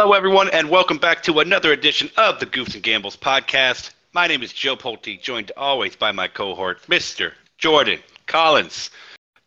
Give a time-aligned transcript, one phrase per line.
[0.00, 3.90] Hello, everyone, and welcome back to another edition of the Goofs and Gambles podcast.
[4.12, 7.32] My name is Joe Pulte, joined always by my cohort, Mr.
[7.56, 8.92] Jordan Collins.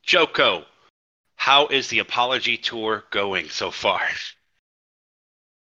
[0.03, 0.65] Joko,
[1.37, 4.01] how is the apology tour going so far?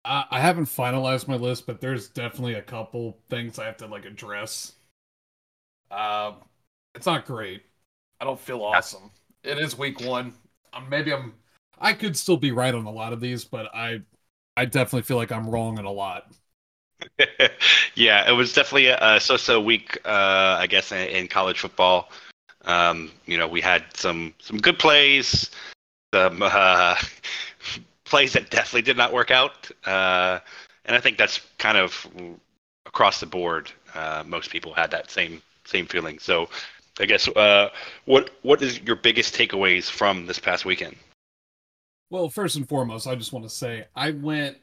[0.06, 3.86] I, I haven't finalized my list, but there's definitely a couple things I have to
[3.86, 4.72] like address.
[5.92, 6.32] Uh,
[6.96, 7.62] it's not great.
[8.20, 9.12] I don't feel awesome.
[9.44, 10.34] It is week one.
[10.74, 11.36] Um, maybe I'm.
[11.78, 14.02] I could still be right on a lot of these, but I,
[14.56, 16.32] I definitely feel like I'm wrong in a lot.
[17.96, 22.10] yeah, it was definitely a, so-so week, uh, I guess, in, in college football.
[22.66, 25.50] Um, you know, we had some some good plays,
[26.14, 26.96] some uh,
[28.06, 30.40] plays that definitely did not work out, uh,
[30.86, 32.08] and I think that's kind of
[32.86, 33.70] across the board.
[33.94, 36.20] Uh, most people had that same same feeling.
[36.20, 36.48] So,
[37.02, 37.70] I guess uh,
[38.06, 40.96] what what is your biggest takeaways from this past weekend?
[42.14, 44.58] Well, first and foremost, I just want to say I went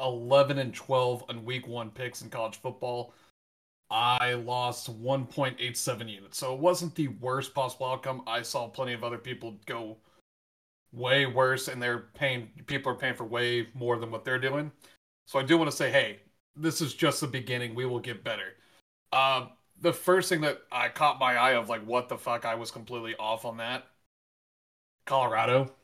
[0.00, 3.12] 11 and 12 on week one picks in college football.
[3.90, 6.38] I lost 1.87 units.
[6.38, 8.22] So it wasn't the worst possible outcome.
[8.26, 9.98] I saw plenty of other people go
[10.90, 14.72] way worse and they're paying people are paying for way more than what they're doing.
[15.26, 16.20] So I do want to say, hey,
[16.56, 17.74] this is just the beginning.
[17.74, 18.54] We will get better.
[19.12, 19.48] Uh,
[19.82, 22.70] the first thing that I caught my eye of like what the fuck I was
[22.70, 23.84] completely off on that.
[25.04, 25.74] Colorado.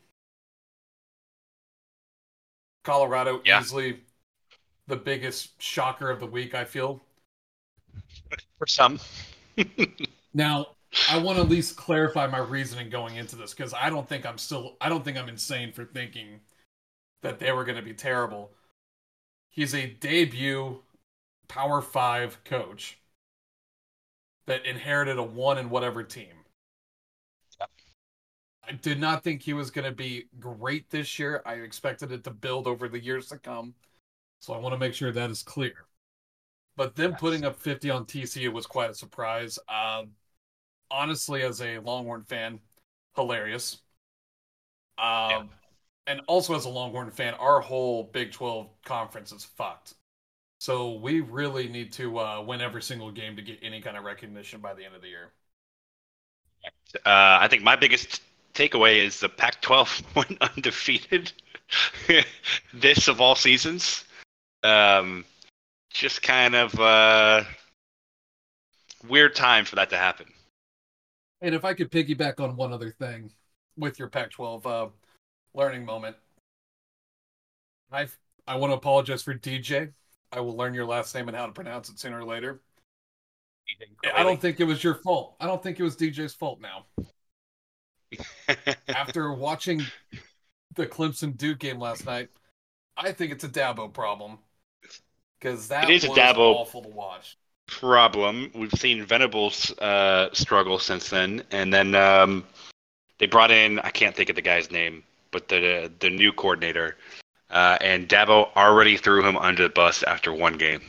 [2.83, 3.63] Colorado Yeah.
[3.63, 4.01] easily
[4.87, 7.01] the biggest shocker of the week, I feel.
[8.57, 8.99] For some,
[10.33, 10.67] Now,
[11.07, 14.25] I want to at least clarify my reasoning going into this because I don't think
[14.25, 16.41] I'm still I don't think I'm insane for thinking
[17.23, 18.53] that they were going to be terrible.
[19.49, 20.83] He's a debut
[21.47, 22.99] Power 5 coach
[24.45, 26.42] that inherited a one in whatever team.
[28.67, 31.41] I did not think he was going to be great this year.
[31.45, 33.75] I expected it to build over the years to come.
[34.39, 35.87] So I want to make sure that is clear.
[36.77, 37.17] But them Yes.
[37.17, 39.59] putting up 50 on TCU was quite a surprise.
[39.69, 40.11] Um,
[40.91, 42.59] honestly, as a Longhorn fan,
[43.15, 43.81] hilarious.
[44.97, 45.57] Um, Yeah.
[46.07, 49.95] And also as a Longhorn fan, our whole Big 12 conference is fucked.
[50.59, 54.03] So we really need to uh, win every single game to get any kind of
[54.05, 55.33] recognition by the end of the year.
[57.05, 58.21] uh, I think my biggest
[58.53, 61.31] takeaway is the Pac-12 went undefeated.
[62.73, 64.05] this of all seasons,
[64.63, 65.25] um,
[65.91, 67.43] just kind of uh,
[69.07, 70.27] weird time for that to happen.
[71.41, 73.31] And if I could piggyback on one other thing
[73.77, 74.89] with your Pac-12 uh,
[75.53, 76.15] learning moment,
[77.91, 78.07] I
[78.47, 79.91] I want to apologize for DJ.
[80.31, 82.61] I will learn your last name and how to pronounce it sooner or later.
[84.13, 85.35] I don't think it was your fault.
[85.39, 86.85] I don't think it was DJ's fault now.
[88.89, 89.81] After watching
[90.75, 92.29] the Clemson Duke game last night,
[92.97, 94.37] I think it's a Dabo problem.
[95.39, 97.37] Because that It is a was Dabo- awful to watch.
[97.67, 98.51] problem.
[98.55, 102.45] We've seen Venables uh, struggle since then, and then um,
[103.17, 106.95] they brought in I can't think of the guy's name, but the the new coordinator,
[107.49, 110.81] uh, and Dabo already threw him under the bus after one game.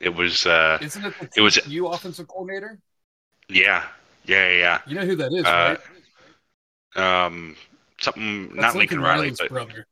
[0.00, 2.78] It was uh, Isn't it the It was- you offensive coordinator?
[3.48, 3.84] yeah,
[4.24, 5.80] yeah, yeah, You know who that is, Uh, right?
[6.96, 7.56] Um,
[8.00, 9.86] something That's not Lincoln Riley, Riley's but brother.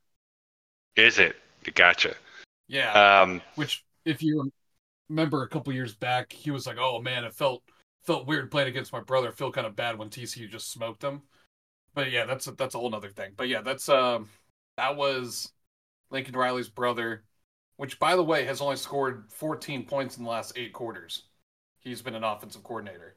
[0.96, 1.36] is it?
[1.74, 2.14] Gotcha.
[2.68, 3.20] Yeah.
[3.22, 4.50] Um, Which, if you
[5.08, 7.62] remember a couple years back, he was like, "Oh man, it felt
[8.02, 9.28] felt weird playing against my brother.
[9.28, 11.22] I feel kind of bad when TCU just smoked them."
[11.94, 13.32] But yeah, that's a, that's a whole other thing.
[13.36, 14.28] But yeah, that's um
[14.76, 15.52] that was
[16.10, 17.24] Lincoln Riley's brother,
[17.76, 21.24] which by the way has only scored 14 points in the last eight quarters.
[21.80, 23.16] He's been an offensive coordinator.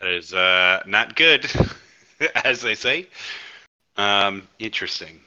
[0.00, 1.50] That is uh, not good,
[2.44, 3.06] as they say.
[3.96, 5.20] Um, interesting.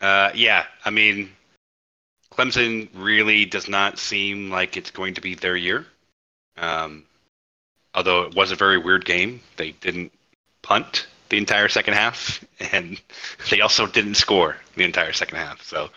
[0.00, 1.30] Uh, yeah, I mean,
[2.32, 5.86] Clemson really does not seem like it's going to be their year.
[6.56, 7.04] Um,
[7.94, 10.12] although it was a very weird game, they didn't
[10.62, 13.00] punt the entire second half, and
[13.50, 15.62] they also didn't score the entire second half.
[15.62, 15.90] So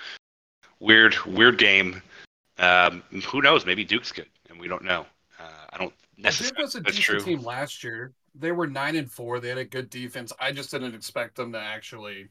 [0.80, 2.02] weird, weird game.
[2.58, 3.66] Um, who knows?
[3.66, 5.06] Maybe Duke's good, and we don't know.
[5.40, 5.94] Uh, I don't
[6.28, 6.62] Duke necessarily.
[6.62, 7.20] was a That's decent true.
[7.20, 8.14] team last year.
[8.36, 9.40] They were nine and four.
[9.40, 10.32] They had a good defense.
[10.40, 12.30] I just didn't expect them to actually.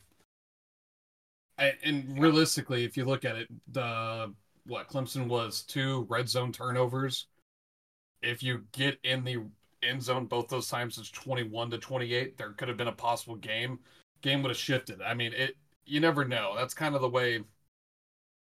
[1.59, 4.33] I, and realistically, if you look at it, the
[4.67, 7.27] what Clemson was two red zone turnovers.
[8.23, 9.45] If you get in the
[9.83, 12.37] end zone both those times, it's twenty-one to twenty-eight.
[12.37, 13.81] There could have been a possible game.
[14.23, 15.03] Game would have shifted.
[15.03, 15.57] I mean, it.
[15.85, 16.55] You never know.
[16.57, 17.43] That's kind of the way.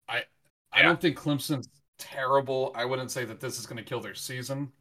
[0.09, 0.25] I.
[0.73, 0.83] I Yeah.
[0.83, 2.73] don't think Clemson's terrible.
[2.75, 4.73] I wouldn't say that this is going to kill their season.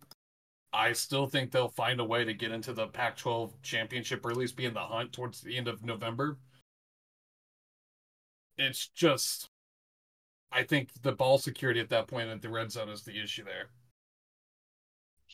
[0.76, 4.32] I still think they'll find a way to get into the Pac 12 championship or
[4.32, 6.38] at least be in the hunt towards the end of November.
[8.58, 9.50] It's just,
[10.52, 13.44] I think the ball security at that point at the red zone is the issue
[13.44, 13.70] there.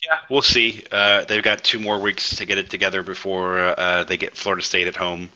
[0.04, 0.84] Yeah, we'll see.
[0.90, 4.62] Uh, they've got two more weeks to get it together before uh, they get Florida
[4.62, 5.28] State at home.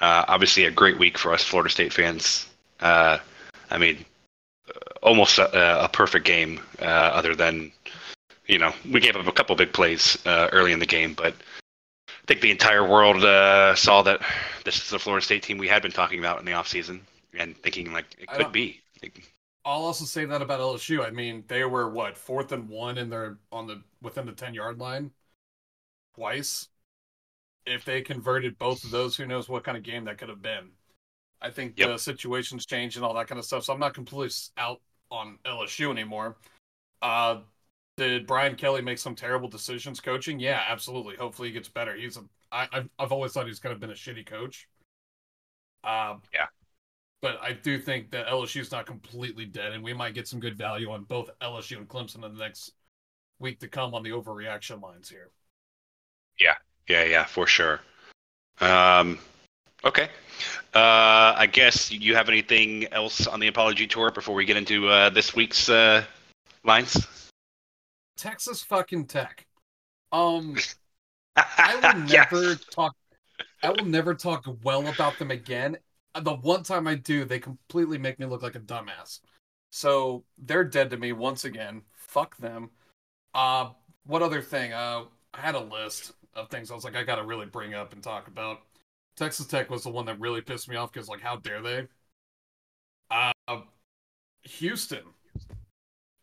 [0.00, 2.48] Uh, obviously, a great week for us Florida State fans.
[2.80, 3.18] Uh,
[3.70, 4.04] I mean,
[5.02, 7.72] almost a, a perfect game, uh, other than
[8.46, 11.34] you know we gave up a couple big plays uh, early in the game, but
[12.08, 13.22] I think the entire world
[13.78, 14.20] saw that
[14.64, 17.00] this is the Florida State team we had been talking about in the offseason
[17.38, 18.80] and thinking like it could be.
[19.64, 21.04] I'll also say that about LSU.
[21.04, 24.54] I mean, they were what fourth and one in their on the within the ten
[24.54, 25.10] yard line
[26.14, 26.68] twice.
[27.66, 30.40] If they converted both of those, who knows what kind of game that could have
[30.40, 30.70] been.
[31.42, 31.88] I think yep.
[31.88, 33.64] the situations change and all that kind of stuff.
[33.64, 36.36] So I'm not completely out on LSU anymore.
[37.02, 37.38] Uh,
[37.96, 40.38] did Brian Kelly make some terrible decisions coaching?
[40.38, 41.16] Yeah, absolutely.
[41.16, 41.94] Hopefully he gets better.
[41.94, 44.68] He's a I, I've I've always thought he's kind of been a shitty coach.
[45.82, 46.46] Uh, yeah,
[47.22, 50.40] but I do think that LSU is not completely dead, and we might get some
[50.40, 52.72] good value on both LSU and Clemson in the next
[53.38, 55.30] week to come on the overreaction lines here.
[56.38, 56.54] Yeah,
[56.88, 57.80] yeah, yeah, for sure.
[58.60, 59.18] Um,
[59.84, 60.08] okay.
[60.74, 64.88] Uh, I guess you have anything else on the apology tour before we get into
[64.88, 66.04] uh, this week's uh,
[66.64, 67.25] lines?
[68.16, 69.46] Texas fucking Tech.
[70.12, 70.56] Um,
[71.36, 72.64] I will never yes.
[72.70, 72.94] talk.
[73.62, 75.78] I will never talk well about them again
[76.22, 79.20] the one time I do, they completely make me look like a dumbass.
[79.70, 81.82] So they're dead to me once again.
[81.94, 82.70] Fuck them.
[83.34, 83.70] Uh,
[84.04, 84.72] what other thing?
[84.72, 85.04] Uh,
[85.34, 88.02] I had a list of things I was like, I gotta really bring up and
[88.02, 88.60] talk about.
[89.16, 91.86] Texas Tech was the one that really pissed me off because, like, how dare they?
[93.10, 93.32] Uh,
[94.42, 95.04] Houston.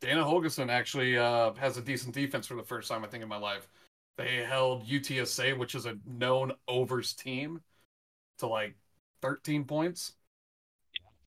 [0.03, 3.29] Dana Holgorsen actually uh, has a decent defense for the first time I think in
[3.29, 3.69] my life.
[4.17, 7.61] They held UTSA, which is a known overs team,
[8.39, 8.75] to like
[9.21, 10.11] 13 points.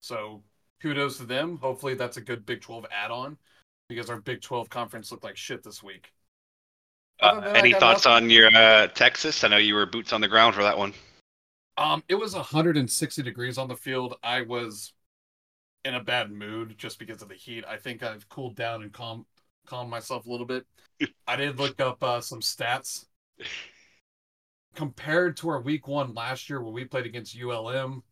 [0.00, 0.42] So
[0.82, 1.56] kudos to them.
[1.58, 3.38] Hopefully that's a good Big 12 add-on
[3.88, 6.12] because our Big 12 conference looked like shit this week.
[7.20, 8.24] Uh, any thoughts nothing.
[8.24, 9.44] on your uh, Texas?
[9.44, 10.92] I know you were boots on the ground for that one.
[11.76, 14.16] Um, it was 160 degrees on the field.
[14.24, 14.92] I was
[15.84, 17.64] in a bad mood just because of the heat.
[17.68, 19.24] I think I've cooled down and calmed
[19.66, 20.66] calmed myself a little bit.
[21.26, 23.06] I did look up uh, some stats
[24.74, 28.02] compared to our week one last year where we played against ULM,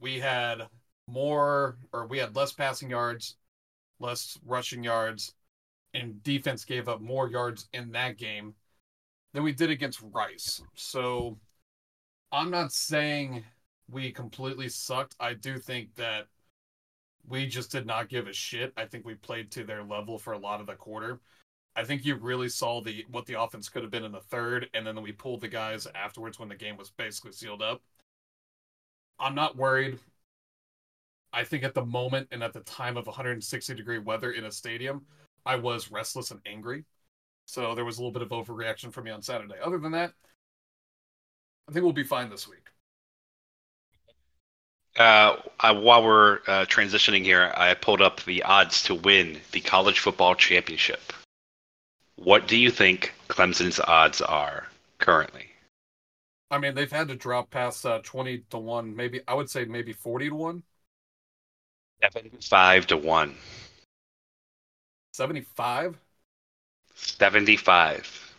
[0.00, 0.68] we had
[1.06, 3.36] more or we had less passing yards,
[3.98, 5.34] less rushing yards,
[5.92, 8.54] and defense gave up more yards in that game
[9.32, 10.62] than we did against Rice.
[10.74, 11.38] So
[12.32, 13.44] I'm not saying
[13.90, 15.14] we completely sucked.
[15.20, 16.26] I do think that
[17.28, 18.72] we just did not give a shit.
[18.76, 21.20] I think we played to their level for a lot of the quarter.
[21.76, 24.68] I think you really saw the what the offense could have been in the third,
[24.74, 27.82] and then we pulled the guys afterwards when the game was basically sealed up.
[29.18, 29.98] I'm not worried.
[31.32, 34.52] I think at the moment and at the time of 160 degree weather in a
[34.52, 35.04] stadium,
[35.44, 36.84] I was restless and angry.
[37.46, 39.56] So there was a little bit of overreaction for me on Saturday.
[39.62, 40.12] Other than that,
[41.68, 42.68] I think we'll be fine this week.
[44.96, 49.60] Uh, I, while we're uh, transitioning here, I pulled up the odds to win the
[49.60, 51.12] college football championship.
[52.16, 54.68] What do you think Clemson's odds are
[54.98, 55.46] currently?
[56.50, 59.64] I mean, they've had to drop past uh, 20 to 1, maybe, I would say
[59.64, 60.62] maybe 40 to 1.
[62.02, 63.34] 75 to 1.
[65.12, 65.98] 75?
[66.94, 68.34] 75.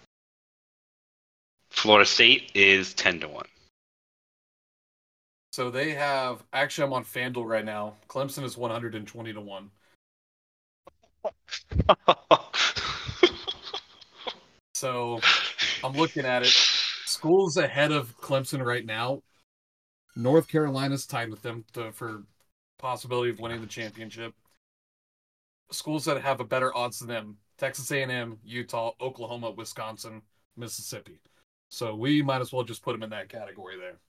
[1.69, 3.45] Florida State is 10 to 1.
[5.55, 7.93] So they have, actually, I'm on FanDuel right now.
[8.09, 9.71] Clemson is 120 to 1.
[14.73, 15.21] So
[15.81, 16.49] I'm looking at it.
[17.05, 19.23] Schools ahead of Clemson right now.
[20.17, 22.23] North Carolina's tied with them to, for
[22.77, 24.33] possibility of winning the championship.
[25.71, 30.21] Schools that have a better odds than them: Texas A&M, Utah, Oklahoma, Wisconsin,
[30.57, 31.21] Mississippi.
[31.69, 33.99] So we might as well just put them in that category there.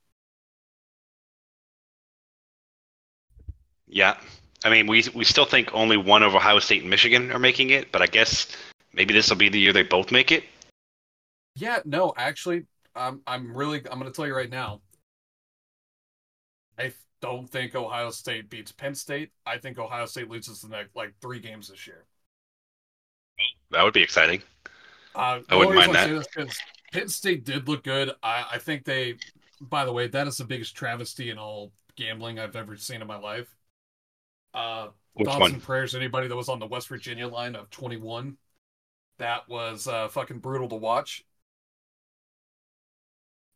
[3.88, 4.16] Yeah,
[4.64, 7.71] I mean, we we still think only one of Ohio State and Michigan are making
[7.71, 8.49] it, but I guess
[8.93, 10.45] maybe this will be the year they both make it.
[11.55, 12.64] Yeah, no, actually,
[12.95, 14.81] I'm I'm really I'm going to tell you right now.
[16.78, 19.31] I don't think Ohio State beats Penn State.
[19.47, 22.05] I think Ohio State loses the next like three games this year.
[23.71, 24.43] That would be exciting.
[25.14, 26.59] Uh, I wouldn't mind that.
[26.93, 28.12] Penn State did look good.
[28.23, 29.14] I, I think they.
[29.61, 33.07] By the way, that is the biggest travesty in all gambling I've ever seen in
[33.07, 33.55] my life.
[34.56, 35.52] Uh, Which thoughts one?
[35.52, 38.38] and prayers anybody that was on the West Virginia line of 21.
[39.18, 41.25] That was uh, fucking brutal to watch.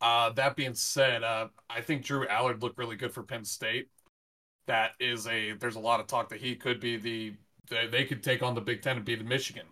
[0.01, 3.89] Uh, that being said, uh, I think Drew Allar looked really good for Penn State.
[4.67, 7.37] that is a there's a lot of talk that he could be the
[7.71, 9.67] they, they could take on the Big Ten and beat Michigan.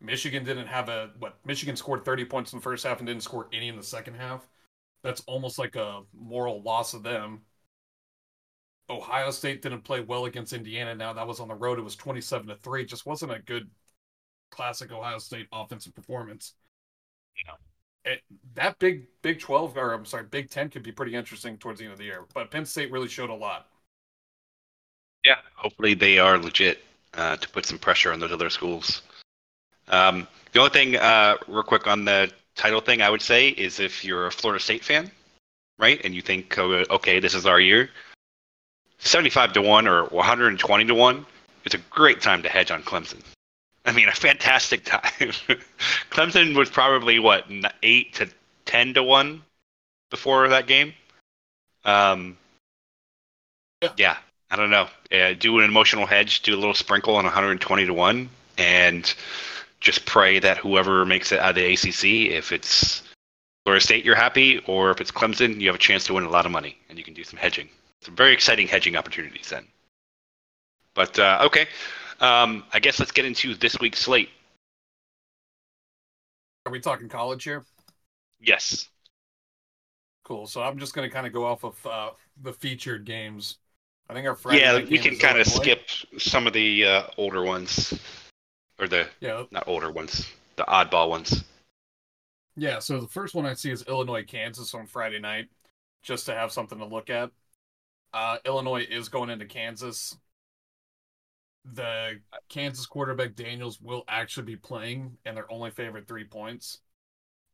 [0.00, 3.22] Michigan didn't have a what Michigan scored 30 points in the first half and didn't
[3.24, 4.48] score any in the second half.
[5.04, 7.42] That's almost like a moral loss of them.
[8.90, 10.94] Ohio State didn't play well against Indiana.
[10.94, 11.78] Now that was on the road.
[11.78, 12.84] It was 27 to 3.
[12.84, 13.70] just wasn't a good
[14.50, 16.54] classic Ohio State offensive performance.
[17.46, 18.12] Yeah.
[18.12, 18.22] It,
[18.54, 21.84] that big Big 12 or I'm sorry, Big 10 could be pretty interesting towards the
[21.84, 22.24] end of the year.
[22.34, 23.68] But Penn State really showed a lot.
[25.24, 26.80] Yeah, hopefully they are legit
[27.14, 29.02] uh, to put some pressure on those other schools.
[29.88, 33.78] Um, the only thing, uh, real quick on the title thing, I would say is
[33.78, 35.10] if you're a Florida State fan,
[35.78, 37.90] right, and you think, oh, okay, this is our year,
[39.04, 41.26] 75 to 1 or 120 to 1,
[41.64, 43.20] it's a great time to hedge on Clemson.
[43.84, 45.32] I mean, a fantastic time.
[46.10, 47.46] Clemson was probably, what,
[47.82, 48.28] 8 to
[48.66, 49.42] 10 to 1
[50.10, 50.94] before that game?
[51.84, 52.36] Um,
[53.82, 53.90] yeah.
[53.96, 54.16] yeah.
[54.50, 54.86] I don't know.
[55.10, 58.28] Uh, do an emotional hedge, do a little sprinkle on 120 to 1,
[58.58, 59.14] and
[59.80, 63.02] just pray that whoever makes it out of the ACC, if it's
[63.64, 66.28] Florida State, you're happy, or if it's Clemson, you have a chance to win a
[66.28, 67.68] lot of money, and you can do some hedging.
[68.02, 69.66] Some very exciting hedging opportunities then.
[70.94, 71.66] But uh, okay,
[72.20, 74.28] um, I guess let's get into this week's slate.
[76.66, 77.64] Are we talking college here?
[78.40, 78.88] Yes.
[80.24, 80.46] Cool.
[80.46, 82.10] So I'm just going to kind of go off of uh,
[82.42, 83.58] the featured games.
[84.08, 87.42] I think our Friday yeah, we can kind of skip some of the uh, older
[87.42, 87.94] ones
[88.78, 91.44] or the yeah not older ones, the oddball ones.
[92.56, 95.48] Yeah, so the first one I see is Illinois Kansas on Friday night,
[96.02, 97.30] just to have something to look at.
[98.14, 100.16] Uh, Illinois is going into Kansas.
[101.64, 106.80] The Kansas quarterback Daniels will actually be playing, and they're only favored three points.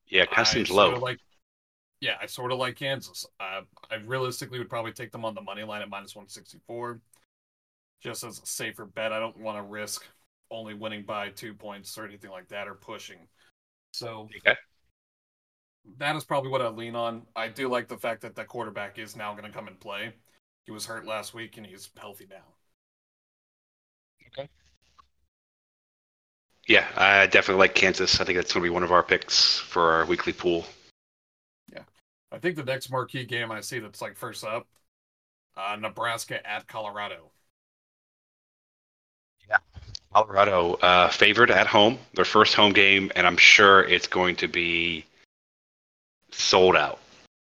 [0.06, 0.98] Yeah, it kind of seems low.
[0.98, 1.18] Like,
[2.00, 3.26] yeah, I sort of like Kansas.
[3.38, 3.60] Uh,
[3.90, 7.00] I realistically would probably take them on the money line at minus one sixty four,
[8.02, 9.12] just as a safer bet.
[9.12, 10.06] I don't want to risk
[10.50, 13.18] only winning by two points or anything like that or pushing.
[13.92, 14.56] So okay.
[15.98, 17.26] that is probably what I lean on.
[17.36, 20.14] I do like the fact that the quarterback is now going to come and play.
[20.68, 22.44] He was hurt last week and he's healthy now.
[24.26, 24.50] Okay.
[26.66, 28.20] Yeah, I definitely like Kansas.
[28.20, 30.66] I think that's going to be one of our picks for our weekly pool.
[31.72, 31.84] Yeah.
[32.30, 34.66] I think the next marquee game I see that's like first up,
[35.56, 37.30] uh, Nebraska at Colorado.
[39.48, 39.56] Yeah.
[40.12, 44.48] Colorado uh, favored at home, their first home game, and I'm sure it's going to
[44.48, 45.06] be
[46.30, 46.98] sold out.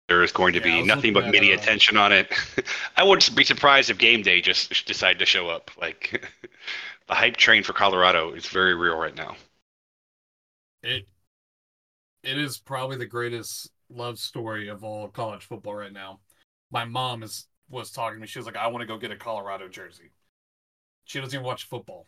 [0.08, 2.32] There is going to yeah, be nothing but media uh, attention on it.
[2.98, 5.72] I wouldn't be surprised if game day just decided to show up.
[5.80, 6.30] Like
[7.08, 9.36] the hype train for Colorado is very real right now.
[10.84, 11.08] It
[12.24, 16.20] it is probably the greatest love story of all college football right now.
[16.72, 18.28] My mom is was talking to me.
[18.28, 20.12] She was like, "I want to go get a Colorado jersey."
[21.06, 22.08] She doesn't even watch football.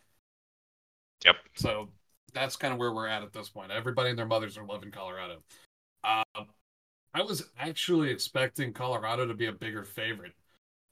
[1.26, 1.36] Yep.
[1.56, 1.90] So
[2.34, 3.72] that's kind of where we're at at this point.
[3.72, 5.42] Everybody and their mothers are loving Colorado.
[6.04, 6.24] Uh,
[7.18, 10.34] I was actually expecting Colorado to be a bigger favorite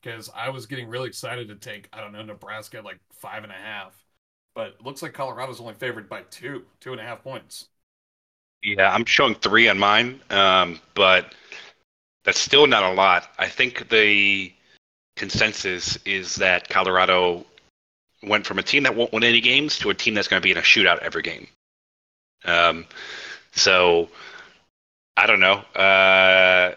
[0.02, 3.52] because I was getting really excited to take, I don't know, Nebraska like five and
[3.52, 3.94] a half.
[4.56, 7.68] But looks like Colorado's only favored by two, two and a half points.
[8.64, 11.36] Yeah, I'm showing three on mine, um, but
[12.24, 13.30] that's still not a lot.
[13.38, 14.52] I think the
[15.16, 17.46] consensus is that Colorado
[18.24, 20.44] went from a team that won't win any games to a team that's going to
[20.44, 21.46] be in a shootout every game.
[22.46, 22.88] Um,
[23.52, 24.10] so
[25.18, 25.64] I don't know.
[25.76, 26.76] Uh,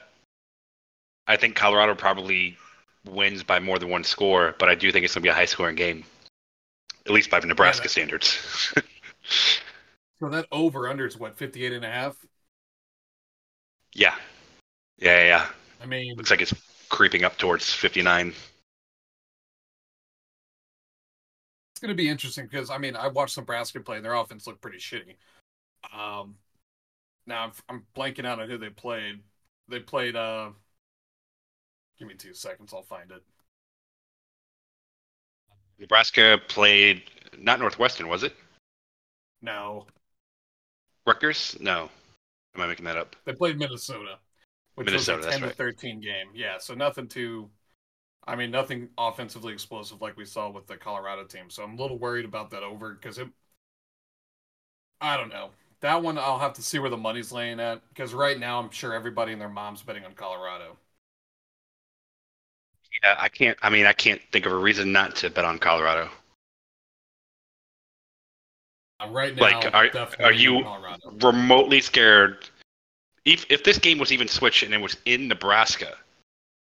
[1.26, 2.57] I think Colorado probably
[3.04, 5.35] wins by more than one score, but I do think it's going to be a
[5.35, 6.04] high scoring game,
[7.07, 8.73] at least by Nebraska yeah, standards.
[10.21, 12.16] so that over under is what 58 and a half?
[13.95, 14.14] Yeah.
[14.99, 15.47] Yeah, yeah.
[15.83, 16.54] I mean, looks like it's
[16.88, 18.35] creeping up towards 59.
[21.78, 24.49] it's going to be interesting because I mean I watched Nebraska play and their offense
[24.49, 25.14] looked pretty shitty.
[25.97, 26.35] Um,
[27.29, 29.21] now I'm, I'm blanking out on who they played.
[29.69, 30.17] They played.
[30.17, 30.51] Uh,
[31.99, 32.73] give me two seconds.
[32.75, 33.23] I'll find it.
[35.79, 37.03] Nebraska played
[37.39, 38.35] not Northwestern, was it?
[39.43, 39.87] No.
[41.07, 41.57] Rutgers?
[41.61, 41.89] No.
[42.57, 43.15] Am I making that up?
[43.25, 44.19] They played Minnesota,
[44.75, 46.29] which Minnesota, was a ten to thirteen game.
[46.35, 47.49] Yeah, so nothing too
[48.29, 51.49] I mean, nothing offensively explosive like we saw with the Colorado team.
[51.49, 53.29] So I'm a little worried about that over because it.
[55.01, 55.51] I don't know.
[55.81, 58.71] That one I'll have to see where the money's laying at because right now I'm
[58.71, 60.77] sure everybody and their mom's betting on Colorado.
[63.03, 63.57] Yeah, I can't.
[63.63, 66.11] I mean, I can't think of a reason not to bet on Colorado.
[69.01, 70.67] Uh, right now, like, are are you
[71.23, 72.49] remotely scared?
[73.25, 75.95] If if this game was even switched and it was in Nebraska,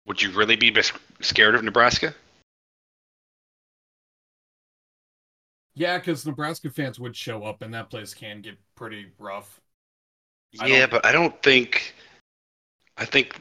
[0.06, 0.74] would you really be
[1.20, 2.14] scared of Nebraska?
[5.78, 9.60] Yeah, because Nebraska fans would show up, and that place can get pretty rough.
[10.52, 11.94] Yeah, but I don't think.
[12.96, 13.40] I think.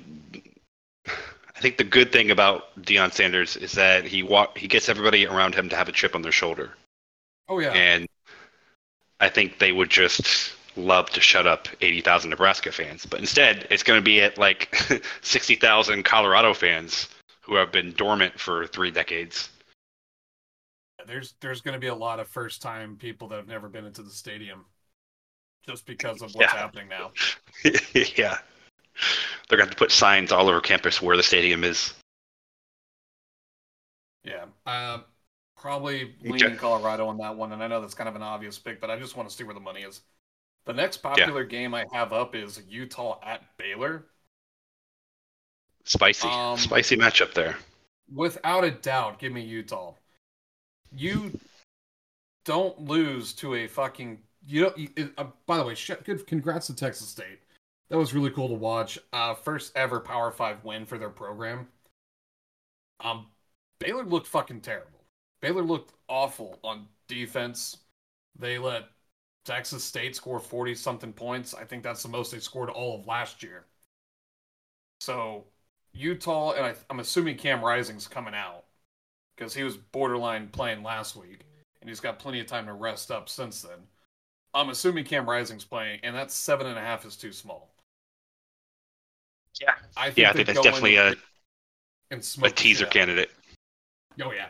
[1.07, 5.25] I think the good thing about Deion Sanders is that he walk he gets everybody
[5.25, 6.69] around him to have a chip on their shoulder,
[7.49, 8.07] Oh yeah, and
[9.19, 13.07] I think they would just love to shut up eighty thousand Nebraska fans.
[13.07, 14.75] But instead, it's going to be at like
[15.21, 17.07] sixty thousand Colorado fans
[17.41, 19.49] who have been dormant for three decades.
[21.07, 23.85] There's there's going to be a lot of first time people that have never been
[23.85, 24.65] into the stadium,
[25.65, 26.53] just because of what's Yeah.
[26.53, 27.13] happening now.
[28.15, 28.37] yeah,
[29.47, 31.93] they're going to have to put signs all over campus where the stadium is.
[34.23, 34.99] Yeah, uh,
[35.55, 38.81] probably leaning Colorado on that one, and I know that's kind of an obvious pick,
[38.81, 40.01] but I just want to see where the money is.
[40.65, 44.07] The next popular game I have up is Utah at Baylor.
[45.85, 47.57] Spicy, Um, spicy matchup there.
[48.13, 49.95] Without a doubt, give me Utah.
[50.95, 51.39] You
[52.45, 54.71] don't lose to a fucking you.
[54.75, 56.25] You, uh, by the way, good.
[56.27, 57.39] Congrats to Texas State.
[57.89, 58.99] That was really cool to watch.
[59.13, 61.67] Uh, first ever Power Five win for their program.
[62.99, 63.27] Um,
[63.79, 65.03] Baylor looked fucking terrible.
[65.41, 67.77] Baylor looked awful on defense.
[68.39, 68.85] They let
[69.45, 71.53] Texas State score forty something points.
[71.53, 73.65] I think that's the most they scored all of last year.
[74.99, 75.45] So
[75.93, 78.65] Utah, and I, I'm assuming Cam Rising's coming out
[79.37, 81.41] because he was borderline playing last week,
[81.81, 83.79] and he's got plenty of time to rest up since then.
[84.53, 87.69] I'm assuming Cam Rising's playing, and that seven and a half is too small.
[89.61, 89.73] Yeah.
[89.95, 91.15] I think Yeah, I think that's definitely a,
[92.11, 93.29] and a smoke the teaser candidate.
[94.21, 94.47] Oh yeah.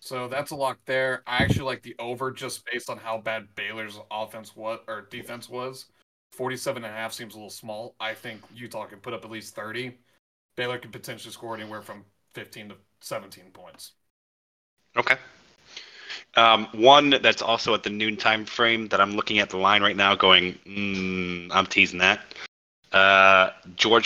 [0.00, 1.22] So that's a lock there.
[1.26, 5.48] I actually like the over just based on how bad Baylor's offense was or defense
[5.48, 5.86] was.
[6.32, 7.94] 47 and a half seems a little small.
[7.98, 9.98] I think Utah can put up at least 30.
[10.56, 12.04] Baylor could potentially score anywhere from
[12.34, 13.92] 15 to 17 points.
[14.96, 15.16] Okay.
[16.36, 19.82] Um, one that's also at the noon time frame that I'm looking at the line
[19.82, 22.20] right now, going, mm, I'm teasing that.
[22.92, 23.50] Uh,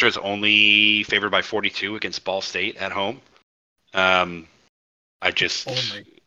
[0.02, 3.20] is only favored by 42 against Ball State at home.
[3.94, 4.48] Um,
[5.20, 6.22] I just, Only.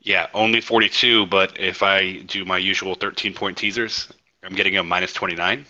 [0.00, 1.26] yeah, only 42.
[1.26, 4.08] But if I do my usual 13 point teasers,
[4.42, 5.66] I'm getting a minus 29,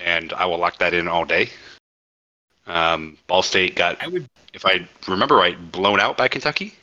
[0.00, 1.50] and I will lock that in all day.
[2.68, 6.74] Um, Ball State got, I would if I remember right, blown out by Kentucky.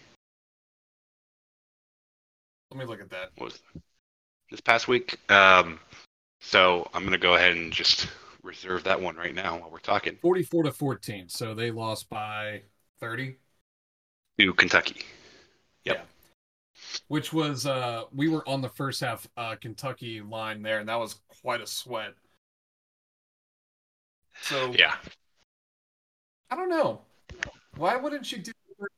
[2.71, 3.29] let me look at that.
[3.37, 3.59] what was
[4.49, 5.17] this past week.
[5.31, 5.79] Um,
[6.41, 8.07] so I'm gonna go ahead and just
[8.43, 11.29] reserve that one right now while we're talking 44 to 14.
[11.29, 12.61] So they lost by
[12.99, 13.37] 30,
[14.39, 15.01] to Kentucky.
[15.85, 16.07] Yep.
[17.07, 20.99] which was uh we were on the first half uh Kentucky line there and that
[20.99, 22.13] was quite a sweat.
[24.41, 24.95] So Yeah,
[26.49, 27.01] I don't know.
[27.77, 28.51] Why wouldn't you do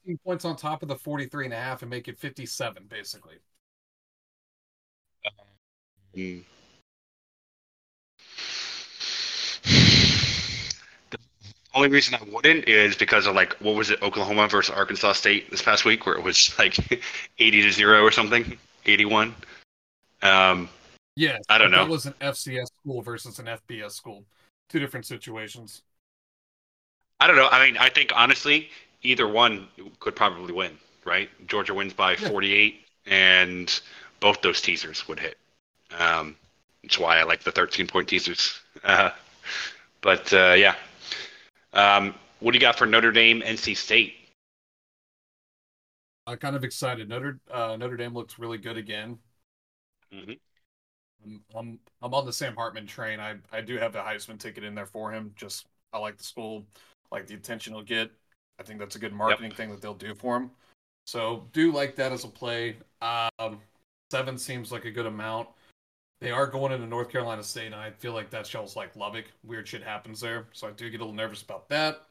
[0.06, 3.36] 13 points on top of the 43 and a half and make it 57 basically?
[6.16, 6.44] Mm.
[11.12, 11.18] The
[11.74, 15.52] only reason I wouldn't is because of like what was it, Oklahoma versus Arkansas State
[15.52, 16.78] this past week, where it was like
[17.40, 19.36] 80 to zero or something, 81.
[20.24, 20.70] Um,
[21.18, 21.42] Yes.
[21.50, 21.84] I don't know.
[21.84, 24.24] That was an FCS school versus an FBS school.
[24.70, 25.82] Two different situations.
[27.20, 27.48] I don't know.
[27.52, 28.70] I mean, I think honestly,
[29.02, 29.68] either one
[30.00, 31.30] could probably win, right?
[31.48, 32.32] Georgia wins by Yeah.
[32.32, 33.82] 48, and
[34.20, 35.38] both those teasers would hit.
[35.98, 36.36] Um,
[36.84, 38.60] that's why I like the 13 point teasers.
[38.84, 39.10] Uh,
[40.02, 40.76] but uh, yeah.
[41.74, 44.16] Um, what do you got for Notre Dame, NC State?
[46.26, 47.08] I'm kind of excited.
[47.10, 49.20] Notre uh, Notre Dame looks really good again.
[50.12, 50.38] hmm
[51.26, 53.20] I'm, I'm I'm on the Sam Hartman train.
[53.20, 55.34] I I do have the Heisman ticket in there for him.
[55.36, 56.66] Just I like the school,
[57.12, 58.12] like the attention he'll get.
[58.60, 60.52] I think that's a good marketing thing that they'll do for him.
[61.06, 62.78] So do like that as a play.
[63.02, 63.60] Um,
[64.12, 65.50] seven seems like a good amount.
[66.20, 69.26] They are going into North Carolina State, and I feel like that shows like Lubbock.
[69.44, 72.02] Weird shit happens there, so I do get a little nervous about that.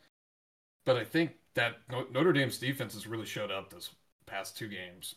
[0.85, 1.78] But I think that
[2.12, 3.90] Notre Dame's defense has really showed up this
[4.26, 5.16] past two games.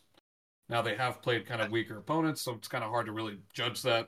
[0.70, 3.38] Now they have played kind of weaker opponents, so it's kind of hard to really
[3.54, 4.08] judge that.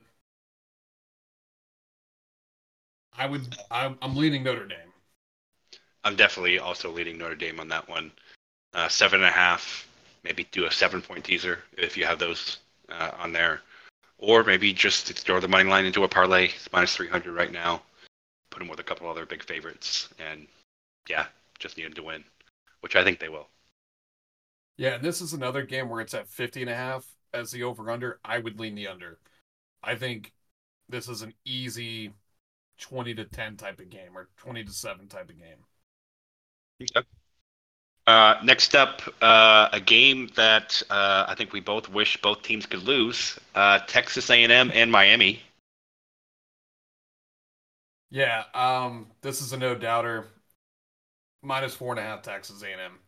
[3.17, 3.55] I would.
[3.69, 4.90] I'm, I'm leaning Notre Dame.
[6.03, 8.11] I'm definitely also leading Notre Dame on that one.
[8.73, 9.87] Uh, seven and a half,
[10.23, 12.57] maybe do a seven point teaser if you have those
[12.89, 13.61] uh, on there.
[14.17, 16.45] Or maybe just throw the money line into a parlay.
[16.45, 17.81] It's minus 300 right now.
[18.51, 20.09] Put them with a couple other big favorites.
[20.19, 20.47] And
[21.09, 21.25] yeah,
[21.59, 22.23] just need them to win,
[22.81, 23.47] which I think they will.
[24.77, 27.63] Yeah, and this is another game where it's at 50 and a half as the
[27.63, 28.19] over under.
[28.23, 29.19] I would lean the under.
[29.83, 30.33] I think
[30.87, 32.11] this is an easy
[32.79, 35.65] 20 to 10 type of game or 20 to 7 type of game.
[36.81, 37.07] Okay.
[38.07, 42.65] Uh, next up, uh, a game that uh, I think we both wish both teams
[42.65, 45.41] could lose: uh, Texas A&M and Miami.
[48.09, 50.27] Yeah, um, this is a no doubter.
[51.43, 52.99] Minus four and a half Texas A&M.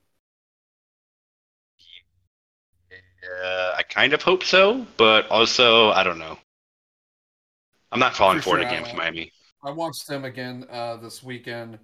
[3.24, 6.38] Uh, I kind of hope so, but also I don't know.
[7.92, 9.32] I'm not falling for, For it again Miami.
[9.64, 11.80] I watched them again uh, this weekend,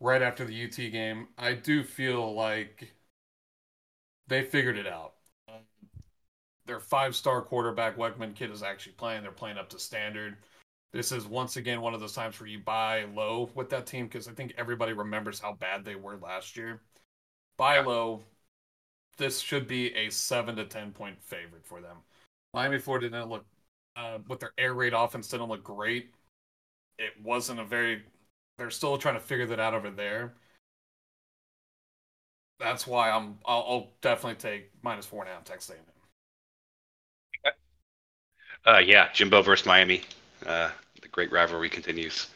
[0.00, 1.28] right after the UT game.
[1.38, 2.92] I do feel like
[4.26, 5.14] they figured it out.
[6.66, 9.22] Their five-star quarterback Weigman kid is actually playing.
[9.22, 10.36] They're playing up to standard.
[10.92, 14.06] This is once again one of those times where you buy low with that team
[14.06, 16.80] because I think everybody remembers how bad they were last year.
[17.56, 17.82] Buy Yeah.
[17.82, 18.24] low.
[19.16, 21.98] This should be a seven to ten point favorite for them.
[22.52, 23.46] Miami Florida didn't look
[23.96, 26.12] uh, with their air raid offense didn't look great
[26.98, 28.02] it wasn't a very
[28.58, 30.34] they're still trying to figure that out over there
[32.58, 35.94] that's why i'm i'll, I'll definitely take minus four and a half texas a&m
[38.66, 40.02] Uh, yeah, Jimbo versus Miami.
[40.46, 40.70] Uh,
[41.02, 42.28] the great rivalry continues.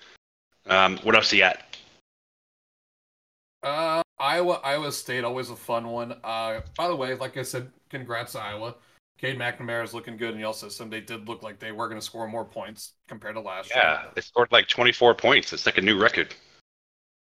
[0.67, 1.63] Um, what else you got?
[3.63, 7.71] uh iowa iowa state always a fun one uh by the way like i said
[7.91, 8.75] congrats iowa
[9.19, 10.89] Cade McNamara is looking good and y'all system.
[10.89, 13.83] They did look like they were going to score more points compared to last year.
[13.83, 15.53] Yeah, they scored like 24 points.
[15.53, 16.35] It's like a new record.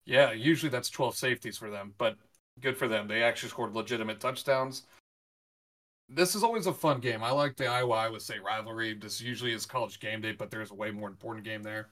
[0.05, 2.17] Yeah, usually that's 12 safeties for them, but
[2.59, 3.07] good for them.
[3.07, 4.83] They actually scored legitimate touchdowns.
[6.07, 7.23] This is always a fun game.
[7.23, 8.93] I like the Iowa Iowa State rivalry.
[8.93, 11.89] This usually is college game day, but there's a way more important game there.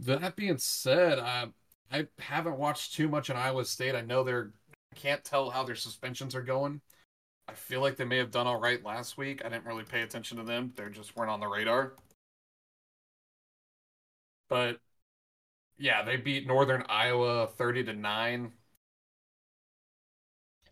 [0.00, 1.48] That being said, I
[1.92, 3.94] I haven't watched too much in Iowa State.
[3.94, 4.50] I know they're
[4.92, 6.80] I can't tell how their suspensions are going.
[7.48, 9.44] I feel like they may have done all right last week.
[9.44, 10.72] I didn't really pay attention to them.
[10.76, 11.94] They just weren't on the radar.
[14.48, 14.80] But
[15.78, 18.52] yeah, they beat Northern Iowa 30 to 9.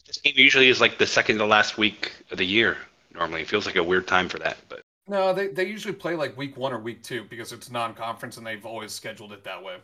[0.06, 2.76] This game usually is like the second to last week of the year.
[3.14, 6.14] Normally, it feels like a weird time for that, but No, they they usually play
[6.16, 9.62] like week 1 or week 2 because it's non-conference and they've always scheduled it that
[9.62, 9.78] way.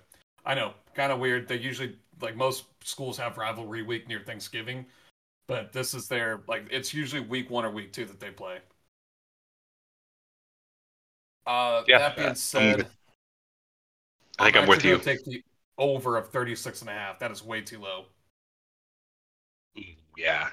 [0.45, 1.49] I know, kind of weird.
[1.49, 4.87] They usually like most schools have rivalry week near Thanksgiving,
[5.53, 8.59] but this is their like it's usually week 1 or week 2 that they play.
[11.47, 12.97] Uh Yeah, that uh, being I'm said, with-
[14.39, 14.93] I think I'm, with you.
[14.93, 15.43] gonna Take the
[15.79, 17.19] over of 36 and a half.
[17.19, 18.07] That is way too low.
[20.17, 20.51] Yeah,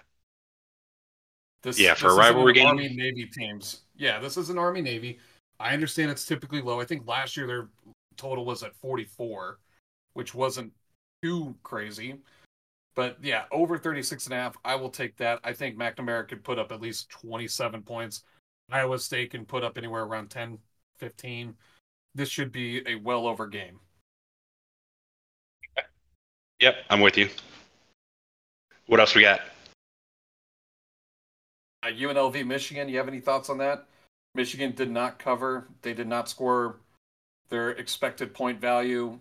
[1.62, 2.68] This, Yeah, for this a rivalry an game?
[2.68, 3.82] Army Navy teams.
[3.98, 5.20] Yeah, this is an Army Navy.
[5.60, 6.80] I understand it's typically low.
[6.80, 7.68] I think last year their
[8.16, 9.60] total was at 44,
[10.14, 10.72] which wasn't
[11.22, 12.22] too crazy.
[13.00, 15.40] But yeah, over 36 and a half, I will take that.
[15.46, 18.24] I think McNamara could put up at least 27 points.
[18.70, 20.58] Iowa State can put up anywhere around 10,
[20.98, 21.56] 15.
[22.14, 23.80] This should be a well over game.
[26.60, 27.30] yep, I'm with you.
[28.88, 29.40] What else we got?
[31.82, 33.86] Uh, UNLV Michigan, you have any thoughts on that?
[34.36, 35.70] Michigan did not cover.
[35.84, 36.82] They did not score
[37.48, 39.18] their expected point value.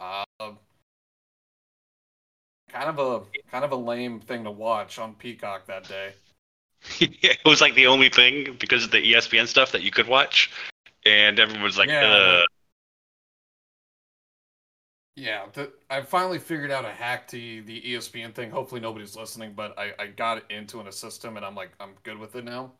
[0.00, 0.24] Uh,
[2.76, 6.12] kind of a kind of a lame thing to watch on Peacock that day.
[7.00, 10.50] it was like the only thing because of the ESPN stuff that you could watch,
[11.04, 12.42] and everyone was like, Yeah, uh,
[15.16, 18.50] Yeah, the, I finally figured out a hack to the ESPN thing.
[18.50, 21.70] Hopefully nobody's listening, but I, I got it into in a system and I'm like
[21.80, 22.72] I'm good with it now.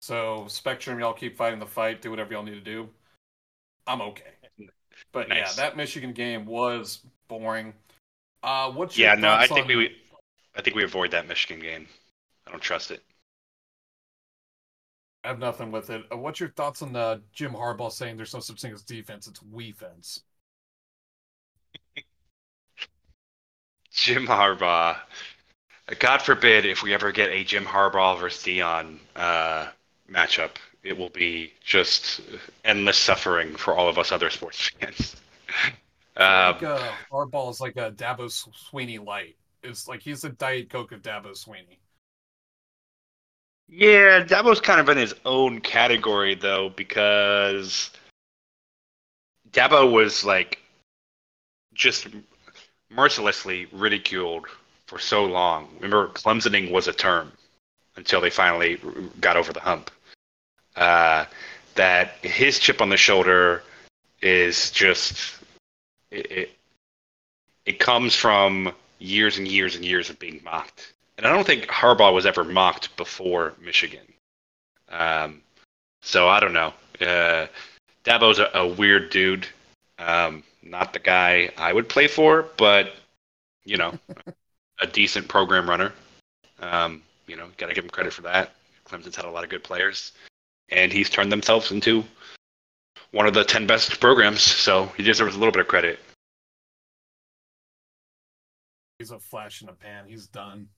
[0.00, 2.00] So Spectrum, y'all keep fighting the fight.
[2.00, 2.88] Do whatever y'all need to do.
[3.86, 4.22] I'm okay.
[5.12, 7.74] But yeah, that Michigan game was boring.
[8.46, 9.96] Uh, what's your yeah, no, I think on- we,
[10.54, 11.88] I think we avoid that Michigan game.
[12.46, 13.02] I don't trust it.
[15.24, 16.04] I have nothing with it.
[16.10, 19.26] Uh, what's your thoughts on uh, Jim Harbaugh saying there's no such thing as defense,
[19.26, 20.22] it's we fence?
[23.90, 24.98] Jim Harbaugh.
[25.98, 29.68] God forbid if we ever get a Jim Harbaugh versus Deion uh,
[30.10, 32.20] matchup, it will be just
[32.64, 35.16] endless suffering for all of us other sports fans.
[36.16, 39.36] Um, like uh, Harbaugh is like a Dabo Swinney light.
[39.62, 41.78] It's like he's a diet coke of Dabo Swinney.
[43.68, 47.90] yeah, Dabo's kind of in his own category though because
[49.50, 50.60] Dabo was like
[51.74, 52.06] just
[52.90, 54.46] mercilessly ridiculed
[54.86, 55.68] for so long.
[55.76, 57.32] Remember, Clemsoning was a term
[57.96, 58.80] until they finally
[59.20, 59.90] got over the hump.
[60.76, 61.24] Uh,
[61.74, 63.62] that his chip on the shoulder
[64.22, 65.42] is just
[66.16, 66.50] it, it.
[67.64, 71.66] It comes from years and years and years of being mocked, and I don't think
[71.66, 74.06] Harbaugh was ever mocked before Michigan.
[74.88, 75.42] Um,
[76.02, 76.72] so I don't know.
[77.00, 77.46] Uh,
[78.04, 79.46] Dabo's a, a weird dude.
[79.98, 82.94] Um, not the guy I would play for, but
[83.64, 83.98] you know,
[84.80, 85.92] a decent program runner.
[86.60, 88.52] Um, you know, got to give him credit for that.
[88.88, 90.12] Clemson's had a lot of good players,
[90.68, 92.04] and he's turned themselves into
[93.10, 94.42] one of the ten best programs.
[94.42, 95.98] So he deserves a little bit of credit.
[98.98, 100.04] He's a flash in a pan.
[100.08, 100.68] He's done.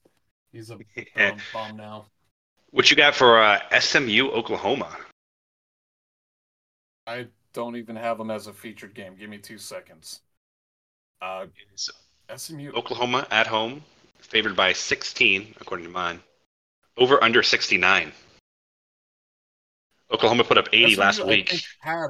[0.51, 0.77] He's a
[1.15, 1.31] Yeah.
[1.31, 2.05] um, bum now.
[2.71, 4.97] What you got for uh, SMU Oklahoma?
[7.07, 9.15] I don't even have him as a featured game.
[9.15, 10.21] Give me two seconds.
[11.21, 11.47] Uh,
[12.35, 12.71] SMU.
[12.73, 13.83] Oklahoma at home,
[14.19, 16.19] favored by 16, according to mine.
[16.97, 18.11] Over under 69.
[20.11, 21.61] Oklahoma put up 80 SMU, last week.
[21.79, 22.09] had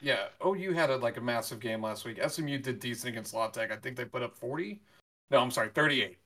[0.00, 0.26] yeah.
[0.44, 2.18] OU had a, like a massive game last week.
[2.26, 3.72] SMU did decent against La Tech.
[3.72, 4.82] I think they put up forty.
[5.30, 6.18] No, I'm sorry, thirty-eight.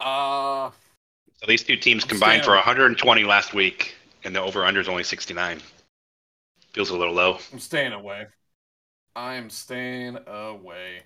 [0.00, 0.70] Uh
[1.40, 4.88] So these two teams I'm combined for 120 last week, and the over under is
[4.88, 5.60] only 69.
[6.72, 7.38] Feels a little low.
[7.52, 8.28] I'm staying away.
[9.16, 11.04] I am staying away.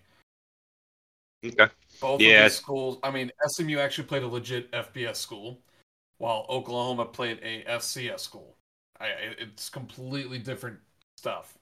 [1.44, 1.68] Okay.
[2.00, 2.98] Both Yeah, of these schools.
[3.02, 5.62] I mean, SMU actually played a legit FBS school,
[6.18, 8.56] while Oklahoma played a FCS school.
[9.00, 10.80] I, it's completely different
[11.16, 11.58] stuff.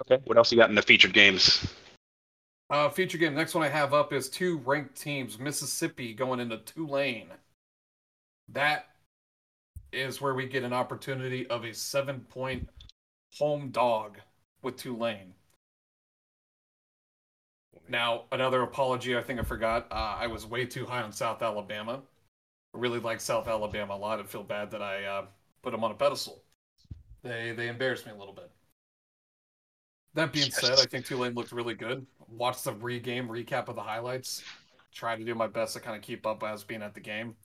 [0.00, 0.18] Okay.
[0.24, 1.66] What else you got in the featured games?
[2.70, 3.34] Uh, feature game.
[3.34, 5.38] Next one I have up is two ranked teams.
[5.38, 7.30] Mississippi going into Tulane.
[8.48, 8.86] That
[9.92, 12.68] is where we get an opportunity of a seven point
[13.38, 14.18] home dog
[14.62, 15.34] with Tulane.
[17.88, 19.86] Now, another apology I think I forgot.
[19.90, 22.02] Uh, I was way too high on South Alabama.
[22.74, 24.20] I really like South Alabama a lot.
[24.20, 25.24] I feel bad that I uh,
[25.62, 26.42] put them on a pedestal.
[27.22, 28.50] They they embarrassed me a little bit.
[30.14, 32.06] That being said, I think Tulane looked really good.
[32.28, 34.46] Watched the re-game recap of the highlights.
[34.92, 37.36] Try to do my best to kind of keep up as being at the game.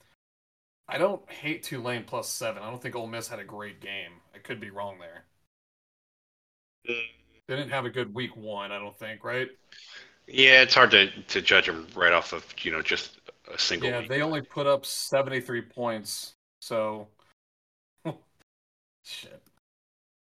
[0.88, 2.62] I don't hate Tulane plus seven.
[2.62, 4.22] I don't think Ole Miss had a great game.
[4.34, 5.26] I could be wrong there.
[6.88, 7.24] Mm.
[7.46, 9.48] They didn't have a good week one, I don't think, right?
[10.26, 13.18] Yeah, it's hard to, to judge them right off of you know just
[13.52, 14.08] a single Yeah, week.
[14.08, 16.34] they only put up 73 points.
[16.60, 17.08] So
[19.02, 19.42] shit.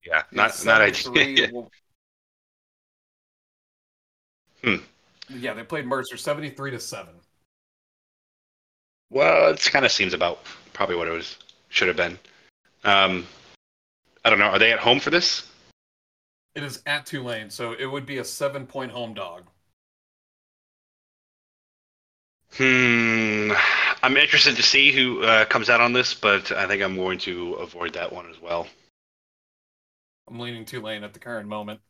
[0.05, 1.71] yeah, Yeah, not not ideal.
[4.65, 4.77] Hmm.
[5.29, 7.13] Yeah, they played Mercer 73 to 7.
[9.11, 10.39] well, it kind of seems about
[10.73, 11.37] probably what it was
[11.69, 12.17] should have been.
[12.83, 13.27] Um,
[14.23, 14.45] I don't know.
[14.45, 15.47] Are they at home for this?
[16.55, 19.43] It is at Tulane, so it would be a 7 point home dog.
[22.53, 23.51] Hmm.
[24.01, 27.19] I'm interested to see who uh, comes out on this, but I think I'm going
[27.19, 28.67] to avoid that one as well.
[30.27, 31.81] I'm leaning Tulane at the current moment.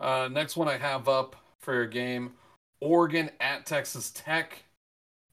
[0.00, 2.32] Uh, next one I have up for your game
[2.80, 4.64] Oregon at Texas Tech.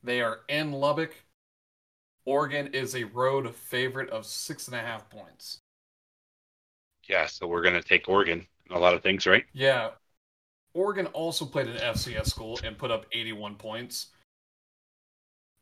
[0.03, 1.15] They are in Lubbock.
[2.25, 5.59] Oregon is a road favorite of six and a half points.
[7.07, 9.45] Yeah, so we're going to take Oregon a lot of things, right?
[9.53, 9.91] Yeah.
[10.73, 14.07] Oregon also played an FCS school and put up 81 points.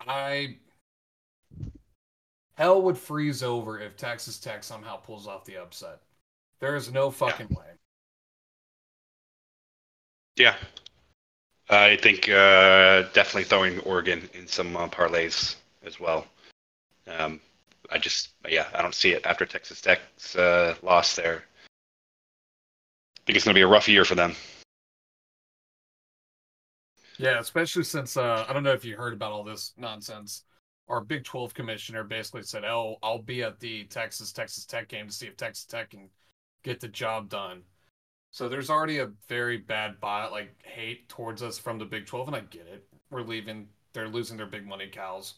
[0.08, 0.58] I.
[2.56, 6.02] Hell would freeze over if Texas Tech somehow pulls off the upset.
[6.60, 7.66] There is no fucking way.
[10.36, 10.56] Yeah.
[11.70, 16.28] I think uh, definitely throwing Oregon in some uh, parlays as well.
[17.08, 17.40] Um,
[17.92, 21.44] I just, yeah, I don't see it after Texas Tech's uh, loss there.
[23.18, 24.36] I think it's going to be a rough year for them.
[27.18, 30.44] Yeah, especially since uh, I don't know if you heard about all this nonsense.
[30.88, 35.08] Our Big 12 commissioner basically said, "Oh, I'll be at the Texas Texas Tech game
[35.08, 36.10] to see if Texas Tech can
[36.64, 37.64] get the job done."
[38.36, 42.28] So there's already a very bad bot like hate towards us from the Big 12,
[42.28, 42.86] and I get it.
[43.10, 45.36] We're leaving; they're losing their big money cows.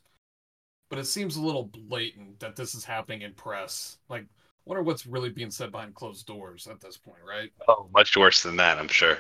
[0.90, 4.00] But it seems a little blatant that this is happening in press.
[4.10, 4.26] Like,
[4.66, 7.52] wonder what's really being said behind closed doors at this point, right?
[7.68, 9.20] Oh, much worse than that, I'm sure.